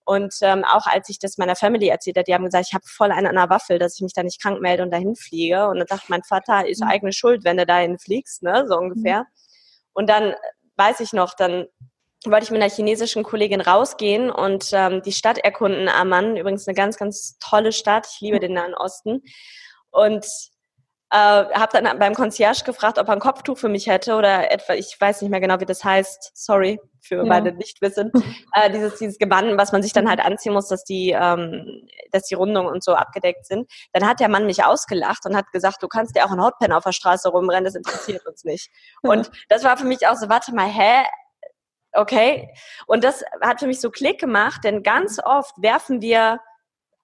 [0.05, 2.83] Und ähm, auch als ich das meiner Family erzählt habe, die haben gesagt, ich habe
[2.85, 5.67] voll einen an der Waffel, dass ich mich da nicht krank melde und dahin fliege.
[5.67, 6.89] Und dann dachte mein Vater, ist mhm.
[6.89, 8.65] eigene Schuld, wenn du dahin fliegst, ne?
[8.67, 9.19] so ungefähr.
[9.19, 9.25] Mhm.
[9.93, 10.33] Und dann
[10.75, 11.67] weiß ich noch, dann
[12.31, 16.37] wollte ich mit einer chinesischen Kollegin rausgehen und ähm, die Stadt erkunden, Amman.
[16.37, 18.07] Übrigens eine ganz, ganz tolle Stadt.
[18.13, 19.21] Ich liebe den Nahen Osten.
[19.91, 20.25] Und
[21.11, 24.73] äh, habe dann beim Concierge gefragt, ob er ein Kopftuch für mich hätte oder etwa,
[24.73, 26.31] ich weiß nicht mehr genau, wie das heißt.
[26.33, 27.23] Sorry für ja.
[27.23, 28.11] beide nicht wissen.
[28.55, 32.25] Äh, dieses, dieses Gewand, was man sich dann halt anziehen muss, dass die, ähm, dass
[32.25, 33.67] die Rundungen und so abgedeckt sind.
[33.91, 36.71] Dann hat der Mann mich ausgelacht und hat gesagt, du kannst dir auch ein Hotpen
[36.71, 38.69] auf der Straße rumrennen, das interessiert uns nicht.
[39.01, 41.03] Und das war für mich auch so, warte mal, hä?
[41.93, 42.49] Okay.
[42.87, 46.39] Und das hat für mich so Klick gemacht, denn ganz oft werfen wir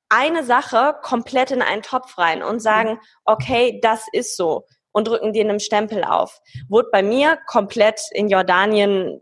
[0.09, 5.33] eine Sache komplett in einen Topf rein und sagen, okay, das ist so und drücken
[5.33, 6.41] dir einen Stempel auf.
[6.67, 9.21] Wurde bei mir komplett in Jordanien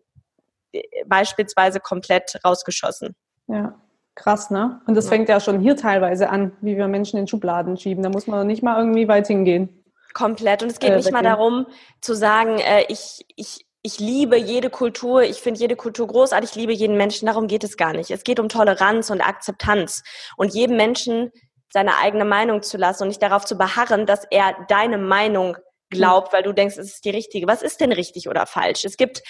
[0.72, 3.15] äh, beispielsweise komplett rausgeschossen.
[3.47, 3.76] Ja,
[4.15, 4.82] krass, ne?
[4.88, 5.11] Und das ja.
[5.11, 8.01] fängt ja schon hier teilweise an, wie wir Menschen in Schubladen schieben.
[8.03, 9.84] Da muss man nicht mal irgendwie weit hingehen.
[10.13, 10.63] Komplett.
[10.63, 11.68] Und es geht äh, nicht mal darum
[12.01, 16.56] zu sagen, äh, ich, ich ich liebe jede Kultur, ich finde jede Kultur großartig, ich
[16.56, 18.12] liebe jeden Menschen, darum geht es gar nicht.
[18.12, 20.04] Es geht um Toleranz und Akzeptanz
[20.36, 21.32] und jedem Menschen
[21.72, 25.58] seine eigene Meinung zu lassen und nicht darauf zu beharren, dass er deine Meinung
[25.90, 27.48] glaubt, weil du denkst, es ist die richtige.
[27.48, 28.84] Was ist denn richtig oder falsch?
[28.84, 29.22] Es gibt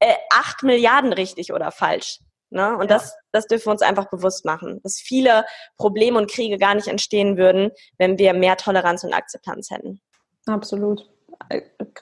[0.00, 2.18] äh, acht Milliarden richtig oder falsch.
[2.50, 2.72] Ne?
[2.74, 2.98] Und ja.
[2.98, 5.44] das, das dürfen wir uns einfach bewusst machen, dass viele
[5.76, 10.00] Probleme und Kriege gar nicht entstehen würden, wenn wir mehr Toleranz und Akzeptanz hätten.
[10.46, 11.10] Absolut.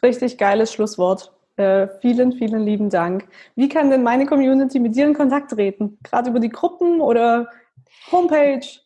[0.03, 1.33] Richtig geiles Schlusswort.
[1.57, 3.29] Äh, vielen, vielen lieben Dank.
[3.55, 5.99] Wie kann denn meine Community mit dir in Kontakt treten?
[6.03, 7.49] Gerade über die Gruppen oder
[8.11, 8.82] Homepage?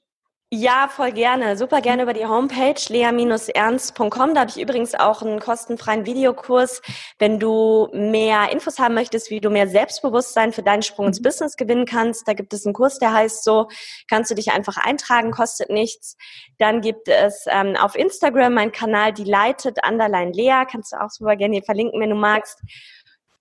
[0.52, 1.56] Ja, voll gerne.
[1.56, 4.32] Super gerne über die Homepage lea-ernst.com.
[4.32, 6.82] Da habe ich übrigens auch einen kostenfreien Videokurs.
[7.18, 11.24] Wenn du mehr Infos haben möchtest, wie du mehr Selbstbewusstsein für deinen Sprung ins mhm.
[11.24, 13.66] Business gewinnen kannst, da gibt es einen Kurs, der heißt so,
[14.08, 16.16] kannst du dich einfach eintragen, kostet nichts.
[16.58, 21.10] Dann gibt es ähm, auf Instagram meinen Kanal, die leitet, Underline Lea, kannst du auch
[21.10, 22.60] super gerne hier verlinken, wenn du magst.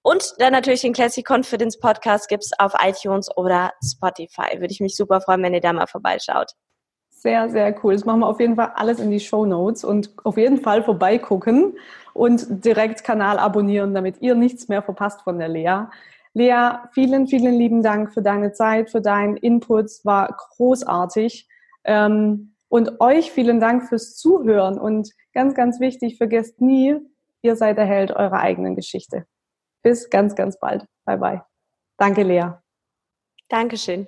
[0.02, 4.60] Und dann natürlich den Classic Confidence Podcast gibt's auf iTunes oder Spotify.
[4.60, 6.54] Würde ich mich super freuen, wenn ihr da mal vorbeischaut.
[7.26, 7.94] Sehr, sehr cool.
[7.94, 10.84] Das machen wir auf jeden Fall alles in die Show Notes und auf jeden Fall
[10.84, 11.76] vorbeigucken
[12.14, 15.88] und direkt Kanal abonnieren, damit ihr nichts mehr verpasst von der Lea.
[16.34, 19.90] Lea, vielen, vielen lieben Dank für deine Zeit, für deinen Input.
[20.04, 21.48] War großartig.
[21.84, 26.96] Ähm, und euch vielen Dank fürs Zuhören und ganz, ganz wichtig, vergesst nie,
[27.42, 29.26] ihr seid der Held eurer eigenen Geschichte.
[29.82, 30.86] Bis ganz, ganz bald.
[31.06, 31.42] Bye, bye.
[31.98, 32.50] Danke, Lea.
[33.50, 34.08] Dankeschön.